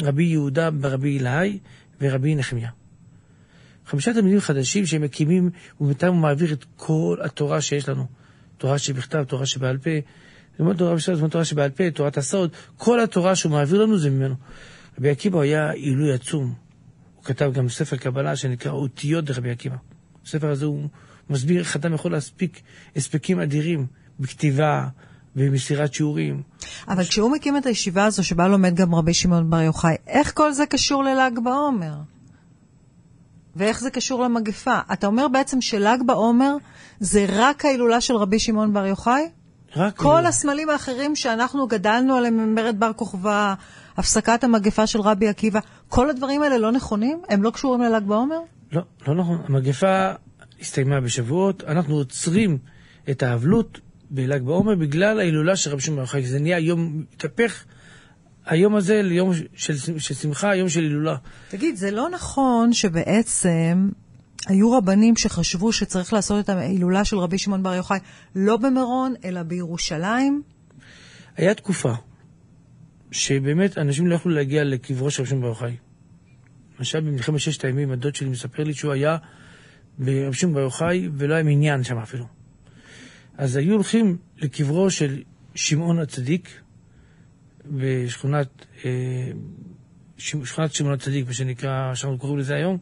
רבי 0.00 0.24
יהודה 0.24 0.70
ברבי 0.70 1.18
אלהי 1.18 1.58
ורבי 2.00 2.34
נחמיה. 2.34 2.70
חמישה 3.88 4.12
תלמידים 4.12 4.40
חדשים 4.40 4.86
שהם 4.86 5.02
מקימים, 5.02 5.50
ובינתיים 5.80 6.12
הוא 6.12 6.22
מעביר 6.22 6.52
את 6.52 6.64
כל 6.76 7.16
התורה 7.24 7.60
שיש 7.60 7.88
לנו. 7.88 8.06
תורה 8.58 8.78
שבכתב, 8.78 9.24
תורה 9.24 9.46
שבעל 9.46 9.78
פה, 9.78 9.90
ללמוד 10.58 10.76
תורה 10.76 10.94
בכתב, 10.94 11.12
ללמוד 11.12 11.30
תורה 11.30 11.44
שבעל 11.44 11.70
פה, 11.70 11.90
תורת 11.90 12.16
הסוד, 12.16 12.50
כל 12.76 13.00
התורה 13.00 13.36
שהוא 13.36 13.52
מעביר 13.52 13.82
לנו 13.82 13.98
זה 13.98 14.10
ממנו. 14.10 14.34
רבי 14.98 15.10
עקיבא 15.10 15.40
היה 15.40 15.70
עילוי 15.70 16.12
עצום. 16.12 16.54
הוא 17.16 17.24
כתב 17.24 17.50
גם 17.54 17.68
ספר 17.68 17.96
קבלה 17.96 18.36
שנקרא 18.36 18.72
אותיות 18.72 19.24
דרבי 19.24 19.50
עקיבא. 19.50 19.76
בספר 20.24 20.50
הזה 20.50 20.66
הוא 20.66 20.88
מסביר 21.30 21.60
איך 21.60 21.76
אדם 21.76 21.94
יכול 21.94 22.12
להספיק 22.12 22.60
הספקים 22.96 23.40
אדירים 23.40 23.86
בכתיבה, 24.20 24.88
במסירת 25.36 25.94
שיעורים. 25.94 26.42
אבל 26.88 27.04
כשהוא 27.04 27.32
מקים 27.32 27.56
את 27.56 27.66
הישיבה 27.66 28.04
הזו, 28.04 28.24
שבה 28.24 28.48
לומד 28.48 28.74
גם 28.74 28.94
רבי 28.94 29.14
שמעון 29.14 29.50
בר 29.50 29.60
יוחאי, 29.60 29.96
איך 30.06 30.32
כל 30.34 30.52
זה 30.52 30.66
קשור 30.66 31.04
לל"ג 31.04 31.38
בעומר? 31.44 31.94
ואיך 33.56 33.80
זה 33.80 33.90
קשור 33.90 34.22
למגפה? 34.24 34.78
אתה 34.92 35.06
אומר 35.06 35.28
בעצם 35.28 35.60
של"ג 35.60 35.98
בעומר 36.06 36.56
זה 37.00 37.26
רק 37.28 37.64
ההילולה 37.64 38.00
של 38.00 38.16
רבי 38.16 38.38
שמעון 38.38 38.72
בר 38.72 38.86
יוחאי? 38.86 39.28
רק 39.76 39.96
כל 39.96 40.26
הסמלים 40.26 40.70
האחרים 40.70 41.16
שאנחנו 41.16 41.66
גדלנו 41.66 42.14
עליהם, 42.14 42.54
מרד 42.54 42.80
בר 42.80 42.92
כוכבא, 42.92 43.54
הפסקת 43.96 44.44
המגפה 44.44 44.86
של 44.86 45.00
רבי 45.00 45.28
עקיבא, 45.28 45.60
כל 45.88 46.10
הדברים 46.10 46.42
האלה 46.42 46.58
לא 46.58 46.72
נכונים? 46.72 47.20
הם 47.28 47.42
לא 47.42 47.50
קשורים 47.50 47.80
לל"ג 47.80 48.04
בעומר? 48.06 48.38
לא, 48.72 48.82
לא 49.08 49.14
נכון. 49.14 49.38
המגפה 49.48 50.10
הסתיימה 50.60 51.00
בשבועות, 51.00 51.64
אנחנו 51.64 51.94
עוצרים 51.94 52.58
את 53.10 53.22
האבלות 53.22 53.80
בל"ג 54.10 54.42
בעומר 54.42 54.74
בגלל 54.74 55.20
ההילולה 55.20 55.56
של 55.56 55.70
רבי 55.70 55.80
שמעון 55.80 55.96
בר 55.96 56.02
יוחאי. 56.02 56.26
זה 56.26 56.40
נהיה 56.40 56.58
יום, 56.58 57.04
התהפך 57.14 57.64
היום 58.48 58.76
הזה 58.76 59.02
ליום 59.02 59.32
של, 59.54 59.98
של 59.98 60.14
שמחה, 60.14 60.56
יום 60.56 60.68
של 60.68 60.80
הילולה. 60.80 61.16
תגיד, 61.48 61.76
זה 61.76 61.90
לא 61.90 62.10
נכון 62.10 62.72
שבעצם 62.72 63.88
היו 64.46 64.72
רבנים 64.72 65.16
שחשבו 65.16 65.72
שצריך 65.72 66.12
לעשות 66.12 66.44
את 66.44 66.48
ההילולה 66.48 67.04
של 67.04 67.18
רבי 67.18 67.38
שמעון 67.38 67.62
בר 67.62 67.74
יוחאי 67.74 67.98
לא 68.36 68.56
במירון, 68.56 69.14
אלא 69.24 69.42
בירושלים? 69.42 70.42
היה 71.36 71.54
תקופה 71.54 71.92
שבאמת 73.10 73.78
אנשים 73.78 74.06
לא 74.06 74.14
יכלו 74.14 74.32
להגיע 74.32 74.64
לקברו 74.64 75.10
של 75.10 75.22
רבי 75.22 75.28
שמעון 75.28 75.42
בר 75.42 75.48
יוחאי. 75.48 75.76
למשל 76.78 77.00
במלחמת 77.00 77.40
ששת 77.40 77.64
הימים, 77.64 77.90
הדוד 77.90 78.14
שלי 78.14 78.28
מספר 78.28 78.64
לי 78.64 78.74
שהוא 78.74 78.92
היה 78.92 79.16
ברבי 79.98 80.36
שמעון 80.36 80.54
בר 80.54 80.60
יוחאי 80.60 81.08
ולא 81.14 81.34
היה 81.34 81.42
מניין 81.42 81.84
שם 81.84 81.98
אפילו. 81.98 82.24
אז 83.38 83.56
היו 83.56 83.74
הולכים 83.74 84.16
לקברו 84.38 84.90
של 84.90 85.22
שמעון 85.54 85.98
הצדיק 85.98 86.48
בשכונת 87.70 88.66
אה, 88.84 89.30
שכונת 90.18 90.72
שמעון 90.72 90.94
הצדיק, 90.94 91.26
מה 91.26 91.32
שנקרא, 91.32 91.94
שאנחנו 91.94 92.18
קוראים 92.18 92.38
לזה 92.38 92.54
היום. 92.54 92.78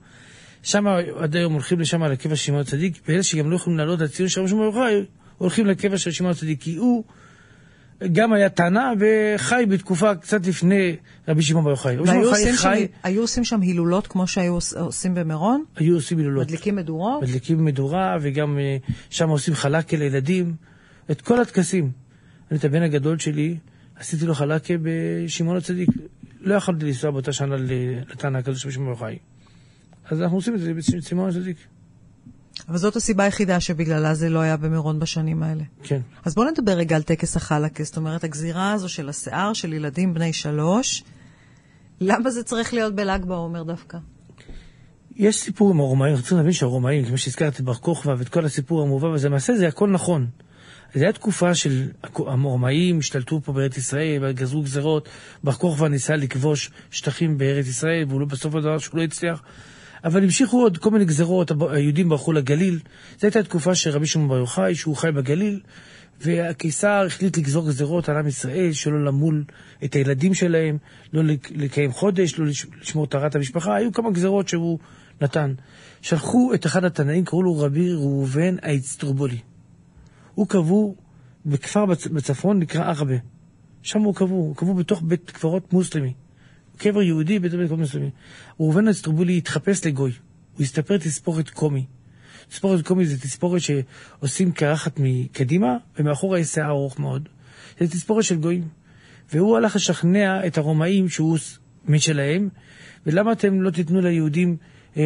שם 0.62 0.86
עד 1.16 1.36
היום 1.36 1.52
הולכים 1.52 1.80
לשם 1.80 2.02
לקבר 2.02 2.34
של 2.34 2.44
שמעון 2.44 2.60
הצדיק, 2.60 3.00
ואלה 3.08 3.22
שגם 3.22 3.50
לא 3.50 3.56
יכולים 3.56 3.78
לעלות 3.78 4.00
לציון 4.00 4.28
של 4.28 4.40
רבי 4.40 4.64
יוחאי, 4.64 5.04
הולכים 5.38 5.66
לקבר 5.66 5.96
של 5.96 6.10
שמעון 6.10 6.32
הצדיק, 6.32 6.60
כי 6.60 6.76
הוא 6.76 7.04
גם 8.12 8.32
היה 8.32 8.48
טענה 8.48 8.92
וחי 8.98 9.64
בתקופה 9.68 10.14
קצת 10.14 10.46
לפני 10.46 10.96
רבי 11.28 11.42
שמעון 11.42 11.64
בר 11.64 11.70
יוחאי. 11.70 11.96
והיו 13.04 13.20
עושים 13.20 13.44
שם 13.44 13.60
הילולות 13.60 14.06
כמו 14.06 14.26
שהיו 14.26 14.58
עושים 14.76 15.14
במירון? 15.14 15.64
היו 15.76 15.94
עושים 15.94 16.18
הילולות. 16.18 16.46
מדליקים 16.46 16.76
מדורות? 16.76 17.22
מדליקים 17.22 17.64
מדורה, 17.64 18.16
וגם 18.20 18.58
אה, 18.58 18.76
שם 19.10 19.28
עושים 19.28 19.54
חלקה 19.54 19.96
לילדים, 19.96 20.54
את 21.10 21.20
כל 21.20 21.40
הטקסים. 21.40 21.90
אני 22.50 22.58
את 22.58 22.64
הבן 22.64 22.82
הגדול 22.82 23.18
שלי, 23.18 23.56
עשיתי 23.98 24.26
לו 24.26 24.34
חלקה 24.34 24.74
בשמעון 24.82 25.56
הצדיק. 25.56 25.88
לא 26.40 26.54
יכולתי 26.54 26.84
לנסוע 26.84 27.10
באותה 27.10 27.32
שנה 27.32 27.56
לתנא 27.56 28.38
הקדוש 28.38 28.66
בשמעון 28.66 28.90
יוחאי. 28.90 29.18
אז 30.10 30.22
אנחנו 30.22 30.36
עושים 30.36 30.54
את 30.54 30.60
זה 30.60 30.74
בשמעון 30.74 31.28
הצדיק. 31.28 31.56
אבל 32.68 32.76
זאת 32.76 32.96
הסיבה 32.96 33.24
היחידה 33.24 33.60
שבגללה 33.60 34.14
זה 34.14 34.28
לא 34.28 34.38
היה 34.38 34.56
במירון 34.56 34.98
בשנים 34.98 35.42
האלה. 35.42 35.62
כן. 35.82 36.00
אז 36.24 36.34
בואו 36.34 36.50
נדבר 36.50 36.72
רגע 36.72 36.96
על 36.96 37.02
טקס 37.02 37.36
החלקה, 37.36 37.84
זאת 37.84 37.96
אומרת, 37.96 38.24
הגזירה 38.24 38.72
הזו 38.72 38.88
של 38.88 39.08
השיער 39.08 39.52
של 39.52 39.72
ילדים 39.72 40.14
בני 40.14 40.32
שלוש, 40.32 41.04
למה 42.00 42.30
זה 42.30 42.42
צריך 42.42 42.74
להיות 42.74 42.94
בל"ג 42.94 43.24
בעומר 43.24 43.62
דווקא? 43.62 43.98
יש 45.16 45.36
סיפור 45.36 45.70
עם 45.70 45.80
הרומאים, 45.80 46.10
אנחנו 46.10 46.22
צריכים 46.22 46.38
להבין 46.38 46.52
שהרומאים, 46.52 47.04
כמו 47.04 47.18
שהזכרתי, 47.18 47.62
בר 47.62 47.74
כוכבא 47.74 48.14
ואת 48.18 48.28
כל 48.28 48.44
הסיפור 48.44 48.82
המובא, 48.82 49.06
וזה 49.06 49.28
למעשה 49.28 49.56
זה 49.56 49.68
הכל 49.68 49.90
נכון. 49.90 50.26
זו 50.96 51.04
הייתה 51.04 51.18
תקופה 51.18 51.54
של 51.54 51.88
הרומאים 52.02 52.98
השתלטו 52.98 53.40
פה 53.40 53.52
בארץ 53.52 53.76
ישראל, 53.76 54.32
גזרו 54.32 54.62
גזרות, 54.62 55.08
בר 55.44 55.52
כוכבא 55.52 55.88
ניסה 55.88 56.16
לכבוש 56.16 56.70
שטחים 56.90 57.38
בארץ 57.38 57.66
ישראל, 57.66 58.04
והוא 58.08 58.20
לא 58.20 58.26
בסוף 58.26 58.54
הדבר 58.54 58.78
שהוא 58.78 58.98
לא 58.98 59.02
הצליח. 59.02 59.42
אבל 60.04 60.22
המשיכו 60.22 60.62
עוד 60.62 60.78
כל 60.78 60.90
מיני 60.90 61.04
גזרות, 61.04 61.52
היהודים 61.70 62.08
ברחו 62.08 62.32
לגליל. 62.32 62.78
זו 63.18 63.26
הייתה 63.26 63.42
תקופה 63.42 63.74
של 63.74 63.90
רבי 63.90 64.06
שמעון 64.06 64.28
בר 64.28 64.36
יוחאי, 64.36 64.74
שהוא 64.74 64.96
חי 64.96 65.12
בגליל, 65.12 65.60
והקיסר 66.20 67.04
החליט 67.06 67.36
לגזור 67.36 67.68
גזרות 67.68 68.08
על 68.08 68.16
עם 68.16 68.26
ישראל, 68.26 68.72
שלא 68.72 69.04
למול 69.04 69.44
את 69.84 69.94
הילדים 69.94 70.34
שלהם, 70.34 70.78
לא 71.12 71.22
לקיים 71.50 71.92
חודש, 71.92 72.38
לא 72.38 72.46
לשמור 72.82 73.06
טהרת 73.06 73.34
המשפחה, 73.34 73.74
היו 73.74 73.92
כמה 73.92 74.10
גזרות 74.10 74.48
שהוא 74.48 74.78
נתן. 75.20 75.54
שלחו 76.02 76.54
את 76.54 76.66
אחד 76.66 76.84
התנאים, 76.84 77.24
קראו 77.24 77.42
לו 77.42 77.58
רבי 77.58 77.92
ראובן 77.92 78.56
האצטרובולי. 78.62 79.38
הוא 80.36 80.48
קבור 80.48 80.96
בכפר 81.46 81.86
בצפון, 81.86 82.58
נקרא 82.58 82.84
ערבה. 82.84 83.14
שם 83.82 84.00
הוא 84.00 84.14
קבור, 84.14 84.46
הוא 84.46 84.56
קבור 84.56 84.74
בתוך 84.74 85.02
בית 85.02 85.30
קברות 85.30 85.72
מוסלמי. 85.72 86.12
קבר 86.76 87.02
יהודי 87.02 87.38
בית 87.38 87.52
קברות 87.52 87.78
מוסלמי. 87.78 88.10
ראובן 88.60 88.88
האצטרובולי 88.88 89.38
התחפש 89.38 89.86
לגוי. 89.86 90.12
הוא 90.54 90.62
הסתפר 90.62 90.98
תספורת 90.98 91.50
קומי. 91.50 91.86
תספורת 92.48 92.86
קומי 92.86 93.06
זה 93.06 93.20
תספורת 93.20 93.60
שעושים 93.60 94.52
קרחת 94.52 94.98
מקדימה, 94.98 95.76
ומאחורה 95.98 96.38
יש 96.38 96.48
שיער 96.48 96.70
ארוך 96.70 96.98
מאוד. 96.98 97.28
זה 97.80 97.88
תספורת 97.88 98.24
של 98.24 98.36
גויים. 98.36 98.68
והוא 99.32 99.56
הלך 99.56 99.76
לשכנע 99.76 100.46
את 100.46 100.58
הרומאים 100.58 101.08
שהוא 101.08 101.38
משלהם, 101.84 102.48
ולמה 103.06 103.32
אתם 103.32 103.62
לא 103.62 103.70
תיתנו 103.70 104.00
ליהודים 104.00 104.56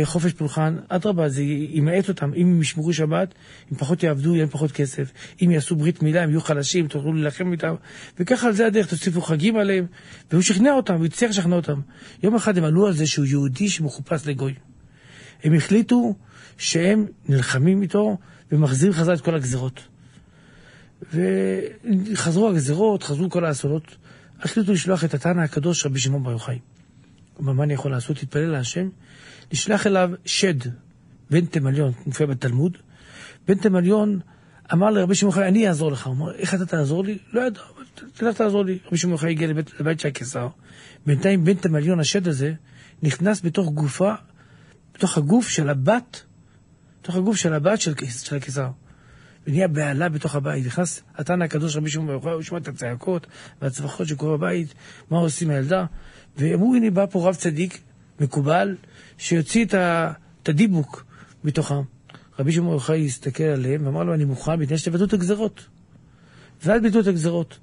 חופש 0.04 0.32
פולחן, 0.32 0.76
אדרבה, 0.88 1.28
זה 1.28 1.42
ימעט 1.42 2.08
אותם. 2.08 2.34
אם 2.34 2.46
הם 2.46 2.62
ישמרו 2.62 2.92
שבת, 2.92 3.34
אם 3.72 3.76
פחות 3.76 4.02
יעבדו, 4.02 4.34
יהיה 4.34 4.46
פחות 4.46 4.72
כסף. 4.72 5.12
אם 5.42 5.50
יעשו 5.50 5.76
ברית 5.76 6.02
מילה, 6.02 6.22
הם 6.22 6.30
יהיו 6.30 6.40
חלשים, 6.40 6.88
תוכלו 6.88 7.12
להילחם 7.12 7.52
איתם. 7.52 7.74
וככה 8.18 8.46
על 8.46 8.52
זה 8.52 8.66
הדרך, 8.66 8.86
תוסיפו 8.86 9.20
חגים 9.20 9.56
עליהם. 9.56 9.86
והוא 10.30 10.42
שכנע 10.42 10.72
אותם, 10.72 10.94
הוא 10.94 11.04
הצליח 11.04 11.30
לשכנע 11.30 11.56
אותם. 11.56 11.80
יום 12.22 12.34
אחד 12.34 12.58
הם 12.58 12.64
עלו 12.64 12.86
על 12.86 12.92
זה 12.92 13.06
שהוא 13.06 13.26
יהודי 13.26 13.68
שמחופש 13.68 14.26
לגוי. 14.26 14.54
הם 15.44 15.54
החליטו 15.54 16.14
שהם 16.58 17.06
נלחמים 17.28 17.82
איתו 17.82 18.18
ומחזירים 18.52 18.94
חזרה 18.94 19.14
את 19.14 19.20
כל 19.20 19.34
הגזרות. 19.34 19.80
וחזרו 21.14 22.48
הגזרות, 22.48 23.02
חזרו 23.02 23.30
כל 23.30 23.44
האסונות. 23.44 23.96
החליטו 24.40 24.72
לשלוח 24.72 25.04
את 25.04 25.14
התנא 25.14 25.40
הקדוש 25.40 25.86
רבי 25.86 25.98
שמעון 25.98 26.22
בר 26.22 26.30
יוחאי. 26.30 26.58
מה 27.38 27.64
אני 27.64 27.74
יכול 27.74 27.90
לעשות? 27.90 28.16
תתפלל 28.16 28.46
להשם. 28.46 28.88
נשלח 29.52 29.86
אליו 29.86 30.10
שד, 30.24 30.54
בן 31.30 31.46
תמליון, 31.46 31.92
מופיע 32.06 32.26
בתלמוד. 32.26 32.78
בן 33.48 33.54
תמליון 33.54 34.20
אמר 34.72 34.90
לרבי 34.90 35.14
שמעון 35.14 35.34
חי, 35.34 35.48
אני 35.48 35.68
אעזור 35.68 35.92
לך. 35.92 36.06
הוא 36.06 36.14
אמר, 36.14 36.34
איך 36.34 36.54
אתה 36.54 36.66
תעזור 36.66 37.04
לי? 37.04 37.18
לא 37.32 37.40
ידע, 37.40 37.60
אבל 37.76 37.84
תלך 38.14 38.36
תעזור 38.36 38.64
לי. 38.64 38.78
רבי 38.86 38.96
שמעון 38.96 39.16
חי 39.16 39.30
הגיע 39.30 39.48
לבית, 39.48 39.80
לבית 39.80 40.00
של 40.00 40.08
הקיסר. 40.08 40.48
בינתיים 41.06 41.44
בן 41.44 41.54
תמליון, 41.54 42.00
השד 42.00 42.28
הזה, 42.28 42.52
נכנס 43.02 43.40
בתוך 43.44 43.68
גופה, 43.72 44.14
בתוך 44.94 45.18
הגוף 45.18 45.48
של 45.48 45.68
הבת, 45.68 46.22
בתוך 47.02 47.16
הגוף 47.16 47.36
של 47.36 47.54
הבת 47.54 47.80
של, 47.80 47.94
של 48.08 48.36
הקיסר. 48.36 48.68
ונהיה 49.46 49.68
בהלה 49.68 50.08
בתוך 50.08 50.34
הבית. 50.34 50.66
נכנס 50.66 51.02
התנא 51.16 51.44
הקדוש 51.44 51.76
רבי 51.76 51.90
שמעון 51.90 52.08
ברוך 52.08 52.24
הוא, 52.24 52.42
שומע 52.42 52.60
את 52.60 52.68
הצעקות 52.68 53.26
והצווחות 53.62 54.06
שקורה 54.06 54.36
בבית, 54.36 54.74
מה 55.10 55.18
עושים 55.18 55.50
הילדה. 55.50 55.84
ואמרו, 56.36 56.74
הנה 56.74 56.90
בא 56.90 57.06
פה 57.06 57.28
רב 57.28 57.34
צדיק, 57.34 57.80
מקובל, 58.20 58.76
שיוציא 59.18 59.64
את, 59.64 60.48
הדיבוק 60.48 61.04
מתוכם. 61.44 61.82
רבי 62.38 62.52
שמעון 62.52 62.72
יוחאי 62.72 63.06
הסתכל 63.06 63.44
עליהם 63.44 63.86
ואמר 63.86 64.02
לו, 64.02 64.14
אני 64.14 64.24
מוכן 64.24 64.58
בתנאי 64.58 64.78
שתבטאו 64.78 65.04
את 65.04 65.12
הגזרות. 65.12 65.66
ואז 66.64 66.82
ביטאו 66.82 67.00
את 67.00 67.06
הגזרות. 67.06 67.58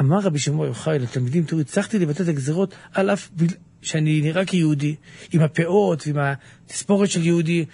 אמר 0.00 0.18
רבי 0.18 0.38
שמעון 0.38 0.66
יוחאי 0.66 0.98
לתלמידים, 0.98 1.44
תראו, 1.44 1.60
הצלחתי 1.60 1.98
לבטא 1.98 2.22
את 2.22 2.28
הגזרות 2.28 2.74
על 2.92 3.10
אף 3.10 3.28
ב... 3.36 3.44
שאני 3.82 4.20
נראה 4.20 4.44
כיהודי, 4.44 4.94
עם 5.32 5.40
הפאות 5.40 6.06
ועם 6.06 6.34
התספורת 6.66 7.10
של 7.10 7.26
יהודי, 7.26 7.64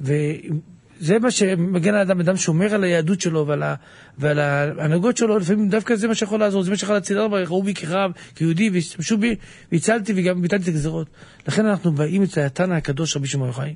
ועם 0.00 0.60
זה 1.00 1.18
מה 1.18 1.30
שמגן 1.30 1.94
על 1.94 2.00
אדם, 2.00 2.20
אדם 2.20 2.36
שומר 2.36 2.74
על 2.74 2.84
היהדות 2.84 3.20
שלו 3.20 3.46
ועל, 3.46 3.62
ה, 3.62 3.74
ועל 4.18 4.38
ההנהגות 4.38 5.16
שלו, 5.16 5.38
לפעמים 5.38 5.68
דווקא 5.68 5.96
זה 5.96 6.08
מה 6.08 6.14
שיכול 6.14 6.40
לעזור, 6.40 6.62
זה 6.62 6.70
מה 6.70 6.76
שיכול 6.76 6.94
להציל 6.94 7.18
הרבה, 7.18 7.42
ראו 7.42 7.62
בי 7.62 7.74
כרב, 7.74 8.10
כיהודי, 8.34 8.70
והשתמשו 8.70 9.18
בי, 9.18 9.34
והצלתי 9.72 10.12
וגם 10.16 10.42
ביטלתי 10.42 10.62
את 10.62 10.68
הגזרות. 10.68 11.06
לכן 11.48 11.66
אנחנו 11.66 11.92
באים 11.92 12.22
אצל 12.22 12.40
התנא 12.40 12.74
הקדוש 12.74 13.16
רבי 13.16 13.26
שמעון 13.26 13.48
יוחאי, 13.48 13.74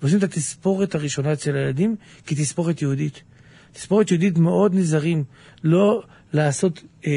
ועושים 0.00 0.18
את 0.18 0.22
התספורת 0.22 0.94
הראשונה 0.94 1.32
אצל 1.32 1.56
הילדים 1.56 1.96
כתספורת 2.26 2.82
יהודית. 2.82 3.22
תספורת 3.72 4.10
יהודית 4.10 4.38
מאוד 4.38 4.74
נזהרים, 4.74 5.24
לא 5.64 6.02
לעשות 6.32 6.82
אה, 7.06 7.12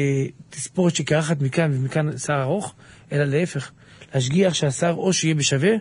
תספורת 0.50 0.94
שקרחת 0.94 1.40
מכאן 1.40 1.70
ומכאן 1.74 2.18
שיער 2.18 2.42
ארוך, 2.42 2.74
אלא 3.12 3.24
להפך, 3.24 3.70
להשגיח 4.14 4.54
שהשיער 4.54 4.94
או 4.94 5.12
שיהיה 5.12 5.34
בשווה, 5.34 5.72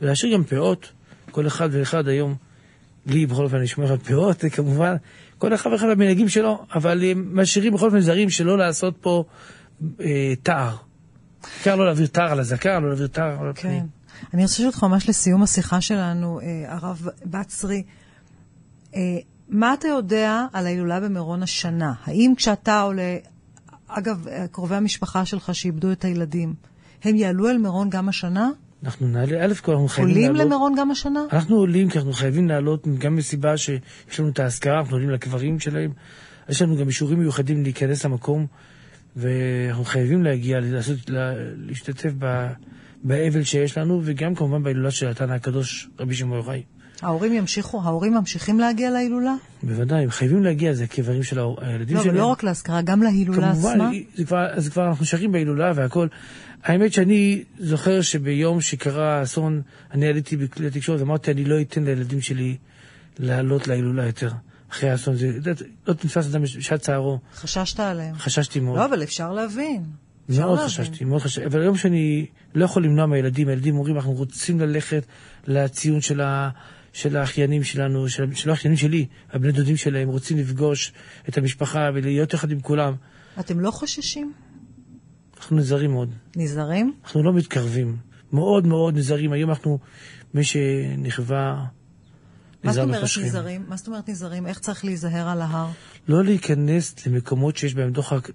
ולהשאיר 0.00 0.34
גם 0.34 0.44
פאות, 0.44 0.92
כל 1.30 1.46
אחד 1.46 1.68
ואחד 1.72 2.08
היום. 2.08 2.49
לי 3.06 3.26
בכל 3.26 3.44
אופן 3.44 3.66
שומר 3.66 3.92
על 3.92 3.98
פאות, 3.98 4.44
כמובן, 4.52 4.96
כל 5.38 5.54
אחד 5.54 5.70
ואחד 5.70 5.86
במנהגים 5.90 6.28
שלו, 6.28 6.64
אבל 6.74 7.04
הם 7.04 7.40
משאירים 7.40 7.72
בכל 7.72 7.86
אופן 7.86 8.00
זרים 8.00 8.30
שלא 8.30 8.58
לעשות 8.58 8.96
פה 9.00 9.24
אה, 10.00 10.32
תער. 10.42 10.76
בעיקר 11.42 11.76
לא 11.76 11.84
להעביר 11.84 12.06
תער 12.06 12.32
על 12.32 12.40
הזקר, 12.40 12.78
לא 12.78 12.88
להעביר 12.88 13.06
תער 13.06 13.40
על 13.40 13.48
הפנים. 13.48 13.80
כן. 13.80 13.86
אני 14.34 14.42
רוצה 14.42 14.54
לשאול 14.54 14.66
אותך 14.66 14.84
ממש 14.84 15.08
לסיום 15.08 15.42
השיחה 15.42 15.80
שלנו, 15.80 16.40
אה, 16.40 16.74
הרב 16.74 17.08
בצרי, 17.24 17.82
אה, 18.94 19.00
מה 19.48 19.74
אתה 19.74 19.88
יודע 19.88 20.46
על 20.52 20.66
ההילולה 20.66 21.00
במירון 21.00 21.42
השנה? 21.42 21.92
האם 22.04 22.32
כשאתה 22.36 22.80
עולה, 22.80 23.16
אגב, 23.88 24.26
קרובי 24.52 24.74
המשפחה 24.74 25.24
שלך 25.24 25.54
שאיבדו 25.54 25.92
את 25.92 26.04
הילדים, 26.04 26.54
הם 27.04 27.16
יעלו 27.16 27.48
אל 27.48 27.58
מירון 27.58 27.90
גם 27.90 28.08
השנה? 28.08 28.50
אנחנו 28.84 29.08
נעלה, 29.08 29.44
א' 29.44 29.54
כל 29.62 29.72
אנחנו 29.72 29.88
חייבים 29.88 30.14
לעלות. 30.16 30.28
עולים 30.28 30.46
למירון 30.46 30.74
גם 30.78 30.90
השנה? 30.90 31.20
אנחנו 31.32 31.56
עולים 31.56 31.88
כי 31.90 31.98
אנחנו 31.98 32.12
חייבים 32.12 32.48
לעלות 32.48 32.88
גם 32.98 33.16
מסיבה 33.16 33.56
שיש 33.56 34.20
לנו 34.20 34.28
את 34.28 34.38
האזכרה, 34.38 34.78
אנחנו 34.78 34.96
עולים 34.96 35.10
לקברים 35.10 35.60
שלהם. 35.60 35.92
יש 36.48 36.62
לנו 36.62 36.76
גם 36.76 36.88
אישורים 36.88 37.18
מיוחדים 37.18 37.62
להיכנס 37.62 38.04
למקום, 38.04 38.46
ואנחנו 39.16 39.84
חייבים 39.84 40.22
להגיע, 40.22 40.60
לעשות, 40.60 40.98
להשתתף 41.56 42.10
באבל 43.02 43.42
שיש 43.42 43.78
לנו, 43.78 44.00
וגם 44.04 44.34
כמובן 44.34 44.62
בהילולה 44.62 44.90
של 44.90 45.08
התנא 45.08 45.32
הקדוש, 45.32 45.88
רבי 45.98 46.14
שמעון 46.14 46.36
יוחאי. 46.36 46.62
ההורים 47.02 47.32
ימשיכו, 47.32 47.80
ההורים 47.84 48.14
ממשיכים 48.14 48.60
להגיע 48.60 48.90
להילולה? 48.90 49.34
בוודאי, 49.62 50.02
הם 50.02 50.10
חייבים 50.10 50.42
להגיע, 50.42 50.72
זה 50.72 50.84
הקברים 50.84 51.22
של 51.22 51.40
הילדים 51.60 51.96
לא, 51.96 52.02
שלהם. 52.02 52.14
לא, 52.14 52.20
לא 52.20 52.26
רק 52.26 52.42
להזכרה, 52.42 52.82
גם 52.82 53.02
להילולה 53.02 53.52
כמובן, 53.52 53.70
עצמה? 53.70 53.90
כמובן, 54.16 54.46
אז 54.52 54.68
כבר 54.68 54.88
אנחנו 54.88 55.04
שרים 55.06 55.32
בהילולה 55.32 55.72
והכל. 55.74 56.08
האמת 56.64 56.92
שאני 56.92 57.44
זוכר 57.58 58.00
שביום 58.00 58.60
שקרה 58.60 59.18
האסון, 59.18 59.62
אני 59.92 60.06
עליתי 60.06 60.36
בכלי 60.36 60.66
התקשורת 60.66 61.00
ואמרתי, 61.00 61.30
אני 61.30 61.44
לא 61.44 61.60
אתן 61.60 61.84
לילדים 61.84 62.20
שלי 62.20 62.56
לעלות 63.18 63.68
להילולה 63.68 64.06
יותר. 64.06 64.30
אחרי 64.70 64.90
האסון, 64.90 65.16
זה 65.16 65.52
לא 65.86 65.92
תנפס 65.92 66.26
אדם 66.26 66.42
בשעת 66.42 66.80
צערו. 66.80 67.18
חששת 67.34 67.80
עליהם. 67.80 68.14
חששתי 68.14 68.60
מאוד. 68.60 68.78
לא, 68.78 68.84
אבל 68.84 69.02
אפשר 69.02 69.32
להבין. 69.32 69.82
מאוד 70.28 70.58
חששתי, 70.58 71.04
מאוד 71.04 71.22
חששתי. 71.22 71.46
אבל 71.46 71.60
היום 71.60 71.76
שאני 71.76 72.26
לא 72.54 72.64
יכול 72.64 72.84
למנוע 72.84 73.06
מהילדים, 73.06 73.48
הילדים 73.48 73.76
אומרים, 73.76 73.96
אנחנו 73.96 74.12
רוצים 74.12 74.60
ללכת 74.60 75.04
לציון 75.46 76.00
של, 76.00 76.20
ה, 76.20 76.50
של 76.92 77.16
האחיינים 77.16 77.64
שלנו, 77.64 78.08
של, 78.08 78.34
של 78.34 78.50
האחיינים 78.50 78.76
שלי, 78.76 79.06
הבני 79.32 79.52
דודים 79.52 79.76
שלהם, 79.76 80.08
רוצים 80.08 80.38
לפגוש 80.38 80.92
את 81.28 81.38
המשפחה 81.38 81.90
ולהיות 81.94 82.34
יחד 82.34 82.50
עם 82.50 82.60
כולם. 82.60 82.94
אתם 83.40 83.60
לא 83.60 83.70
חוששים? 83.70 84.32
אנחנו 85.36 85.56
נזהרים 85.56 85.90
מאוד. 85.90 86.14
נזהרים? 86.36 86.92
אנחנו 87.04 87.22
לא 87.22 87.32
מתקרבים. 87.32 87.96
מאוד 88.32 88.66
מאוד 88.66 88.96
נזהרים. 88.96 89.32
היום 89.32 89.50
אנחנו, 89.50 89.78
מי 90.34 90.44
שנכווה, 90.44 91.64
מה 92.64 92.72
זאת 92.72 92.82
נזהר 92.82 92.84
אומרת. 92.84 93.02
נזהרים? 93.24 93.64
מה 93.68 93.76
זאת 93.76 93.86
אומרת 93.86 94.08
נזהרים? 94.08 94.46
איך 94.46 94.58
צריך 94.58 94.84
להיזהר 94.84 95.28
על 95.28 95.40
ההר? 95.40 95.70
לא 96.08 96.24
להיכנס 96.24 97.06
למקומות 97.06 97.56
שיש 97.56 97.74
בהם 97.74 97.90
דוחק 97.90 98.30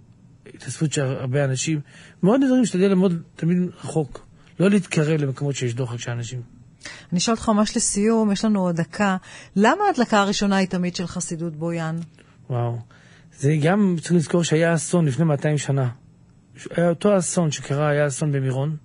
התאספות 0.53 0.93
של 0.93 1.01
הרבה 1.01 1.45
אנשים. 1.45 1.79
מאוד 2.23 2.41
נזהרים 2.43 2.61
להשתדל 2.61 2.87
לעמוד 2.87 3.21
תמיד 3.35 3.57
רחוק. 3.83 4.27
לא 4.59 4.69
להתקרב 4.69 5.21
למקומות 5.21 5.55
שיש 5.55 5.73
דוחק 5.73 5.99
של 5.99 6.11
אנשים. 6.11 6.41
אני 7.11 7.17
אשאל 7.17 7.33
אותך 7.33 7.49
ממש 7.49 7.77
לסיום, 7.77 8.31
יש 8.31 8.45
לנו 8.45 8.61
עוד 8.61 8.75
דקה. 8.75 9.17
למה 9.55 9.83
ההדלקה 9.87 10.19
הראשונה 10.19 10.55
היא 10.55 10.67
תמיד 10.67 10.95
של 10.95 11.07
חסידות 11.07 11.55
בויאן? 11.55 11.95
וואו. 12.49 12.79
זה 13.39 13.55
גם, 13.61 13.95
צריך 14.01 14.11
לזכור 14.13 14.43
שהיה 14.43 14.73
אסון 14.73 15.05
לפני 15.05 15.25
200 15.25 15.57
שנה. 15.57 15.89
היה 16.75 16.89
אותו 16.89 17.17
אסון 17.17 17.51
שקרה, 17.51 17.89
היה 17.89 18.07
אסון 18.07 18.31
במירון, 18.31 18.75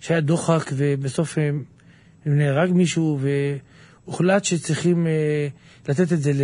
שהיה 0.00 0.20
דוחק 0.20 0.70
ובסוף 0.76 1.38
אה, 1.38 1.50
נהרג 2.26 2.70
מישהו 2.72 3.18
והוחלט 4.06 4.44
שצריכים 4.44 5.06
אה, 5.06 5.48
לתת 5.88 6.12
את 6.12 6.22
זה 6.22 6.32
ל, 6.32 6.42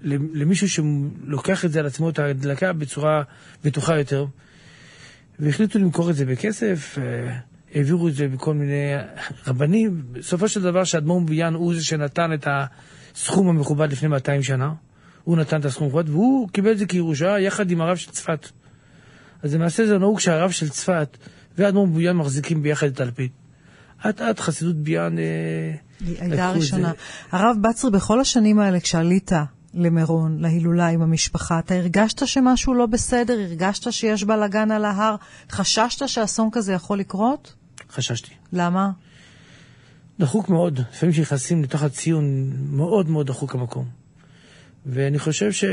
ל, 0.00 0.16
למישהו 0.32 0.68
שלוקח 0.68 1.64
את 1.64 1.72
זה 1.72 1.80
על 1.80 1.86
עצמו, 1.86 2.10
את 2.10 2.18
ההדלקה, 2.18 2.72
בצורה 2.72 3.22
בטוחה 3.64 3.98
יותר. 3.98 4.26
והחליטו 5.38 5.78
למכור 5.78 6.10
את 6.10 6.16
זה 6.16 6.26
בכסף, 6.26 6.98
אה, 6.98 7.38
העבירו 7.74 8.08
את 8.08 8.14
זה 8.14 8.28
בכל 8.28 8.54
מיני 8.54 8.92
רבנים. 9.46 10.02
בסופו 10.12 10.48
של 10.48 10.62
דבר 10.62 10.84
שאדמו"ר 10.84 11.20
ביאן 11.20 11.54
הוא 11.54 11.74
זה 11.74 11.84
שנתן 11.84 12.32
את 12.32 12.48
הסכום 13.14 13.48
המכובד 13.48 13.92
לפני 13.92 14.08
200 14.08 14.42
שנה. 14.42 14.72
הוא 15.24 15.36
נתן 15.36 15.60
את 15.60 15.64
הסכום 15.64 15.84
המכובד, 15.84 16.08
והוא 16.08 16.48
קיבל 16.48 16.72
את 16.72 16.78
זה 16.78 16.86
כירושה 16.86 17.38
יחד 17.38 17.70
עם 17.70 17.80
הרב 17.80 17.96
של 17.96 18.10
צפת. 18.10 18.48
אז 19.42 19.54
למעשה 19.54 19.86
זה 19.86 19.98
נהוג 19.98 20.20
שהרב 20.20 20.50
של 20.50 20.68
צפת 20.68 21.16
ואדמו"ר 21.58 21.86
ביאן 21.86 22.16
מחזיקים 22.16 22.62
ביחד 22.62 22.86
את 22.86 23.00
הלפיד. 23.00 23.30
אט 24.08 24.20
אט 24.20 24.40
חסידות 24.40 24.76
ביאן... 24.76 25.18
אה, 25.18 25.74
הייתה 26.20 26.48
הראשונה. 26.48 26.92
הרב 27.32 27.56
בצרי, 27.60 27.90
בכל 27.90 28.20
השנים 28.20 28.58
האלה, 28.58 28.80
כשעלית 28.80 29.32
למירון, 29.74 30.38
להילולה 30.40 30.86
עם 30.86 31.02
המשפחה, 31.02 31.58
אתה 31.58 31.74
הרגשת 31.74 32.26
שמשהו 32.26 32.74
לא 32.74 32.86
בסדר? 32.86 33.34
הרגשת 33.40 33.92
שיש 33.92 34.24
בלאגן 34.24 34.70
על 34.70 34.84
ההר? 34.84 35.16
חששת 35.50 36.08
שאסון 36.08 36.48
כזה 36.52 36.72
יכול 36.72 36.98
לקרות? 36.98 37.54
חששתי. 37.94 38.30
למה? 38.52 38.90
דחוק 40.20 40.48
מאוד, 40.48 40.80
לפעמים 40.92 41.12
כשנכנסים 41.12 41.62
לתוך 41.62 41.82
הציון, 41.82 42.52
מאוד 42.70 43.08
מאוד 43.08 43.26
דחוק 43.26 43.54
המקום. 43.54 43.88
ואני 44.86 45.18
חושב 45.18 45.52
ש... 45.52 45.64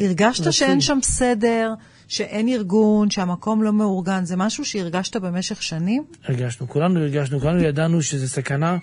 הרגשת 0.00 0.40
רצוי. 0.40 0.52
שאין 0.52 0.80
שם 0.80 0.98
סדר, 1.02 1.74
שאין 2.08 2.48
ארגון, 2.48 3.10
שהמקום 3.10 3.62
לא 3.62 3.72
מאורגן? 3.72 4.24
זה 4.24 4.36
משהו 4.36 4.64
שהרגשת 4.64 5.16
במשך 5.16 5.62
שנים? 5.62 6.04
הרגשנו, 6.24 6.68
כולנו 6.68 7.00
הרגשנו, 7.00 7.40
כולנו 7.40 7.62
ידענו 7.62 8.02
שזה 8.02 8.28
סכנה, 8.28 8.76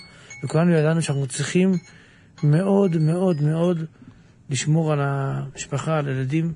וכולנו 0.46 0.72
ידענו 0.72 1.02
שאנחנו 1.02 1.28
צריכים 1.28 1.72
מאוד 2.44 2.98
מאוד 2.98 3.42
מאוד 3.42 3.86
לשמור 4.50 4.94
על 4.94 5.00
המשפחה, 5.02 5.98
על 5.98 6.08
הילדים. 6.08 6.54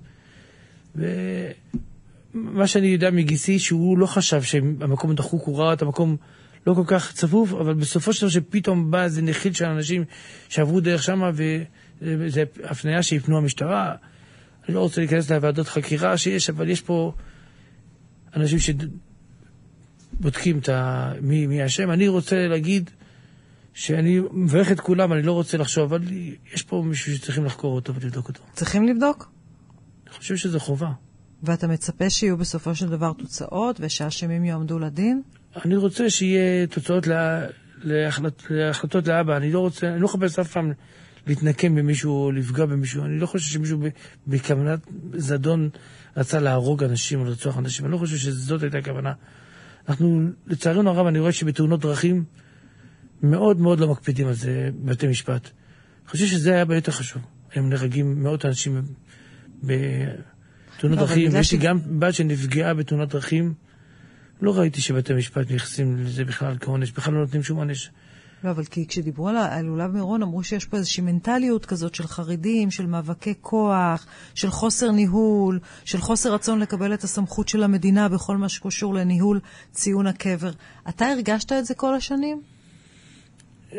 ומה 2.36 2.68
שאני 2.68 2.88
יודע 2.88 3.12
מגיסי, 3.12 3.60
שהוא 3.60 3.98
לא 3.98 4.06
חשב 4.06 4.42
שהמקום 4.42 5.16
דחוק, 5.16 5.44
הוא 5.44 5.60
ראה 5.60 5.74
את 5.74 5.82
המקום 5.82 6.18
לא 6.68 6.74
כל 6.74 6.84
כך 6.88 7.14
צפוף, 7.14 7.54
אבל 7.54 7.74
בסופו 7.74 8.14
של 8.14 8.22
דבר 8.22 8.30
שפתאום 8.30 8.92
בא 8.92 9.04
איזה 9.04 9.22
נחיל 9.22 9.54
של 9.54 9.66
אנשים 9.66 10.04
שעברו 10.50 10.80
דרך 10.80 11.04
שמה, 11.04 11.32
וזו 12.02 12.42
הפניה 12.64 13.04
שיפנו 13.04 13.38
המשטרה. 13.38 13.96
אני 14.68 14.76
לא 14.76 14.80
רוצה 14.80 15.02
להיכנס 15.02 15.32
לוועדות 15.32 15.68
חקירה 15.68 16.18
שיש, 16.18 16.50
אבל 16.50 16.70
יש 16.70 16.82
פה 16.82 17.14
אנשים 18.36 18.60
שבודקים 20.20 20.60
את 20.60 20.70
ה... 20.70 21.12
מי, 21.22 21.48
מי 21.48 21.66
אשם. 21.66 21.92
אני 21.92 22.08
רוצה 22.08 22.48
להגיד 22.48 22.90
שאני 23.74 24.20
מברך 24.32 24.72
את 24.72 24.80
כולם, 24.80 25.14
אני 25.14 25.22
לא 25.22 25.32
רוצה 25.32 25.58
לחשוב, 25.58 25.94
אבל 25.94 26.02
יש 26.54 26.64
פה 26.64 26.84
מישהו 26.86 27.16
שצריכים 27.16 27.46
לחקור 27.46 27.76
אותו 27.76 27.96
ולבדוק 27.96 28.28
אותו. 28.28 28.42
צריכים 28.54 28.88
לבדוק? 28.88 29.32
אני 30.08 30.14
חושב 30.14 30.36
שזו 30.36 30.60
חובה. 30.60 30.92
ואתה 31.44 31.68
מצפה 31.68 32.10
שיהיו 32.10 32.38
בסופו 32.38 32.76
של 32.76 32.90
דבר 32.90 33.14
תוצאות 33.14 33.78
ושהאשמים 33.80 34.46
יועמדו 34.46 34.80
לדין? 34.80 35.22
אני 35.66 35.76
רוצה 35.76 36.10
שיהיה 36.10 36.68
תוצאות 36.68 37.08
לה, 37.08 37.46
להחלט, 37.82 38.44
להחלטות 38.50 39.08
לאבא. 39.08 39.38
אני 39.38 39.52
לא 39.52 39.60
רוצה, 39.60 39.88
אני 39.88 40.00
לא 40.00 40.06
מחפש 40.06 40.40
אף 40.40 40.52
פעם 40.52 40.72
להתנקם 41.28 41.76
במישהו 41.76 42.12
או 42.12 42.32
לפגוע 42.32 42.66
במישהו. 42.66 43.06
אני 43.06 43.20
לא 43.20 43.26
חושב 43.26 43.54
שמישהו 43.54 43.80
ב- 43.80 43.88
בכוונת 44.28 44.80
זדון 45.14 45.70
רצה 46.18 46.40
להרוג 46.40 46.84
אנשים 46.84 47.20
או 47.20 47.26
לרצוח 47.26 47.58
אנשים. 47.58 47.86
אני 47.86 47.94
לא 47.94 47.98
חושב 47.98 48.18
שזאת 48.18 48.64
הייתה 48.64 48.78
הכוונה. 48.78 49.14
אנחנו, 49.90 50.22
לצערנו 50.48 50.90
הרב, 50.90 51.08
אני 51.08 51.20
רואה 51.20 51.32
שבתאונות 51.32 51.80
דרכים 51.80 52.24
מאוד 53.24 53.60
מאוד 53.60 53.80
לא 53.80 53.88
מקפידים 53.92 54.28
על 54.28 54.34
זה 54.34 54.70
בבתי 54.76 55.08
משפט. 55.08 55.44
אני 55.44 56.12
חושב 56.12 56.26
שזה 56.26 56.52
היה 56.52 56.60
הרבה 56.60 56.76
יותר 56.76 56.92
חשוב. 56.92 57.22
היום 57.52 57.70
נהרגים 57.70 58.24
מאות 58.24 58.46
אנשים 58.46 58.82
בתאונות 59.64 60.37
אבל 60.84 60.96
דרכים, 60.96 61.34
ויש 61.34 61.52
לי 61.52 61.60
ש- 61.60 61.64
גם 61.64 61.80
בת 62.00 62.14
שנפגעה 62.14 62.74
בתאונת 62.74 63.10
דרכים. 63.10 63.54
לא 64.42 64.60
ראיתי 64.60 64.82
שבתי 64.82 65.14
משפט 65.14 65.38
מתייחסים 65.42 65.98
לזה 65.98 66.26
בכלל 66.26 66.58
כעונש, 66.60 66.92
בכלל 66.92 67.14
לא 67.14 67.20
נותנים 67.20 67.44
שום 67.44 67.58
עונש. 67.58 67.90
לא, 68.44 68.50
אבל 68.52 68.64
כי 68.64 68.88
כשדיברו 68.88 69.30
על 69.30 69.38
ההילולה 69.38 69.88
במירון, 69.88 70.24
אמרו 70.24 70.44
שיש 70.44 70.66
פה 70.66 70.78
איזושהי 70.78 71.04
מנטליות 71.04 71.66
כזאת 71.66 71.96
של 71.96 72.08
חרדים, 72.08 72.72
של 72.72 72.86
מאבקי 72.86 73.34
כוח, 73.42 74.06
של 74.36 74.50
חוסר 74.50 74.92
ניהול, 74.92 75.60
של 75.86 75.98
חוסר 75.98 76.34
רצון 76.34 76.60
לקבל 76.60 76.94
את 76.94 77.04
הסמכות 77.04 77.48
של 77.48 77.64
המדינה 77.64 78.10
בכל 78.10 78.38
מה 78.38 78.50
שקשור 78.50 78.94
לניהול 78.94 79.40
ציון 79.72 80.08
הקבר. 80.08 80.52
אתה 80.90 81.06
הרגשת 81.06 81.52
את 81.52 81.66
זה 81.66 81.74
כל 81.74 81.96
השנים? 81.96 82.42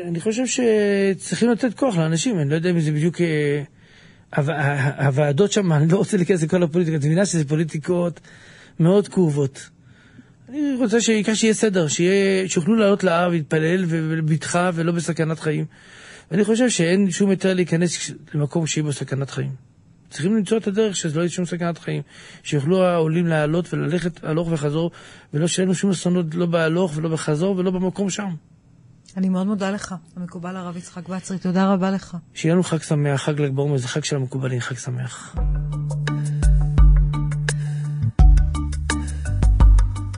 אני 0.04 0.20
חושב 0.20 0.42
שצריכים 0.46 1.50
לתת 1.50 1.74
כוח 1.74 1.96
לאנשים, 1.96 2.38
אני 2.38 2.50
לא 2.50 2.54
יודע 2.54 2.70
אם 2.70 2.80
זה 2.80 2.92
בדיוק... 2.92 3.20
אה, 3.20 3.62
הוועדות 4.36 5.52
שם, 5.52 5.72
אני 5.72 5.88
לא 5.88 5.96
רוצה 5.96 6.16
להיכנס 6.16 6.42
לכל 6.42 6.62
הפוליטיקה, 6.62 6.96
את 6.96 7.04
מבינה 7.04 7.26
שזה 7.26 7.48
פוליטיקות 7.48 8.20
מאוד 8.80 9.08
כאובות. 9.08 9.70
אני 10.48 10.74
רוצה 10.78 11.00
שהעיקר 11.00 11.34
שיהיה 11.34 11.54
סדר, 11.54 11.88
שיהיה, 11.88 12.48
שיוכלו 12.48 12.76
לעלות 12.76 13.04
להר 13.04 13.28
ולהתפלל 13.28 13.84
ובבטחה 13.88 14.70
ולא 14.74 14.92
בסכנת 14.92 15.40
חיים. 15.40 15.64
ואני 16.30 16.44
חושב 16.44 16.68
שאין 16.68 17.10
שום 17.10 17.30
היתר 17.30 17.54
להיכנס 17.54 18.10
למקום 18.34 18.66
שיהיה 18.66 18.84
בו 18.84 18.92
סכנת 18.92 19.30
חיים. 19.30 19.50
צריכים 20.10 20.36
למצוא 20.36 20.58
את 20.58 20.66
הדרך 20.66 20.96
שזה 20.96 21.16
לא 21.16 21.20
יהיה 21.20 21.30
שום 21.30 21.44
סכנת 21.44 21.78
חיים. 21.78 22.02
שיוכלו 22.42 22.84
העולים 22.84 23.26
לעלות 23.26 23.74
וללכת 23.74 24.24
הלוך 24.24 24.48
וחזור, 24.52 24.90
ולא 25.34 25.46
שיהיה 25.46 25.64
לנו 25.64 25.74
שום 25.74 25.90
אסונות 25.90 26.34
לא 26.34 26.46
בהלוך 26.46 26.92
ולא 26.96 27.08
בחזור 27.08 27.56
ולא 27.56 27.70
במקום 27.70 28.10
שם. 28.10 28.28
אני 29.18 29.28
מאוד 29.28 29.46
מודה 29.46 29.70
לך, 29.70 29.94
המקובל 30.16 30.56
הרב 30.56 30.76
יצחק 30.76 31.08
בצרי, 31.08 31.38
תודה 31.38 31.72
רבה 31.72 31.90
לך. 31.90 32.16
שיהיה 32.34 32.54
לנו 32.54 32.62
חג 32.62 32.82
שמח, 32.82 33.22
חג 33.22 33.40
ל"ג 33.40 33.52
בעומר, 33.54 33.76
זה 33.76 33.88
חג 33.88 34.04
של 34.04 34.16
המקובלים, 34.16 34.60
חג 34.60 34.76
שמח. 34.76 35.34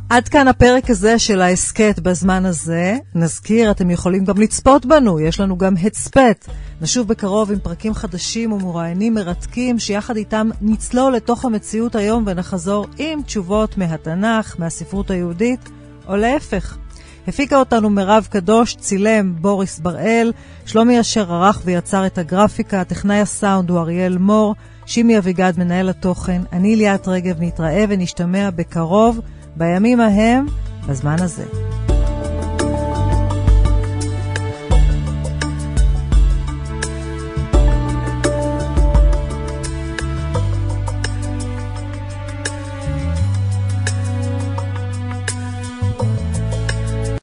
עד 0.08 0.28
כאן 0.28 0.48
הפרק 0.48 0.90
הזה 0.90 1.18
של 1.18 1.40
ההסכת 1.40 1.98
בזמן 1.98 2.46
הזה. 2.46 2.96
נזכיר, 3.14 3.70
אתם 3.70 3.90
יכולים 3.90 4.24
גם 4.24 4.38
לצפות 4.38 4.86
בנו, 4.86 5.20
יש 5.20 5.40
לנו 5.40 5.58
גם 5.58 5.74
הצפת. 5.82 6.46
נשוב 6.80 7.08
בקרוב 7.08 7.52
עם 7.52 7.58
פרקים 7.58 7.94
חדשים 7.94 8.52
ומרואיינים 8.52 9.14
מרתקים, 9.14 9.78
שיחד 9.78 10.16
איתם 10.16 10.50
נצלול 10.60 11.12
לתוך 11.12 11.44
המציאות 11.44 11.94
היום 11.94 12.24
ונחזור 12.26 12.86
עם 12.98 13.22
תשובות 13.22 13.78
מהתנ"ך, 13.78 14.56
מהספרות 14.58 15.10
היהודית, 15.10 15.68
או 16.06 16.16
להפך. 16.16 16.76
הפיקה 17.30 17.56
אותנו 17.56 17.90
מירב 17.90 18.28
קדוש, 18.30 18.74
צילם 18.74 19.34
בוריס 19.40 19.78
בראל, 19.78 20.32
שלומי 20.66 21.00
אשר 21.00 21.32
ערך 21.32 21.62
ויצר 21.64 22.06
את 22.06 22.18
הגרפיקה, 22.18 22.84
טכנאי 22.84 23.20
הסאונד 23.20 23.70
הוא 23.70 23.78
אריאל 23.78 24.18
מור, 24.18 24.54
שימי 24.86 25.18
אביגד 25.18 25.52
מנהל 25.58 25.88
התוכן, 25.88 26.42
אני 26.52 26.76
ליאת 26.76 27.08
רגב 27.08 27.36
נתראה 27.40 27.84
ונשתמע 27.88 28.50
בקרוב, 28.50 29.20
בימים 29.56 30.00
ההם, 30.00 30.46
בזמן 30.88 31.16
הזה. 31.18 31.44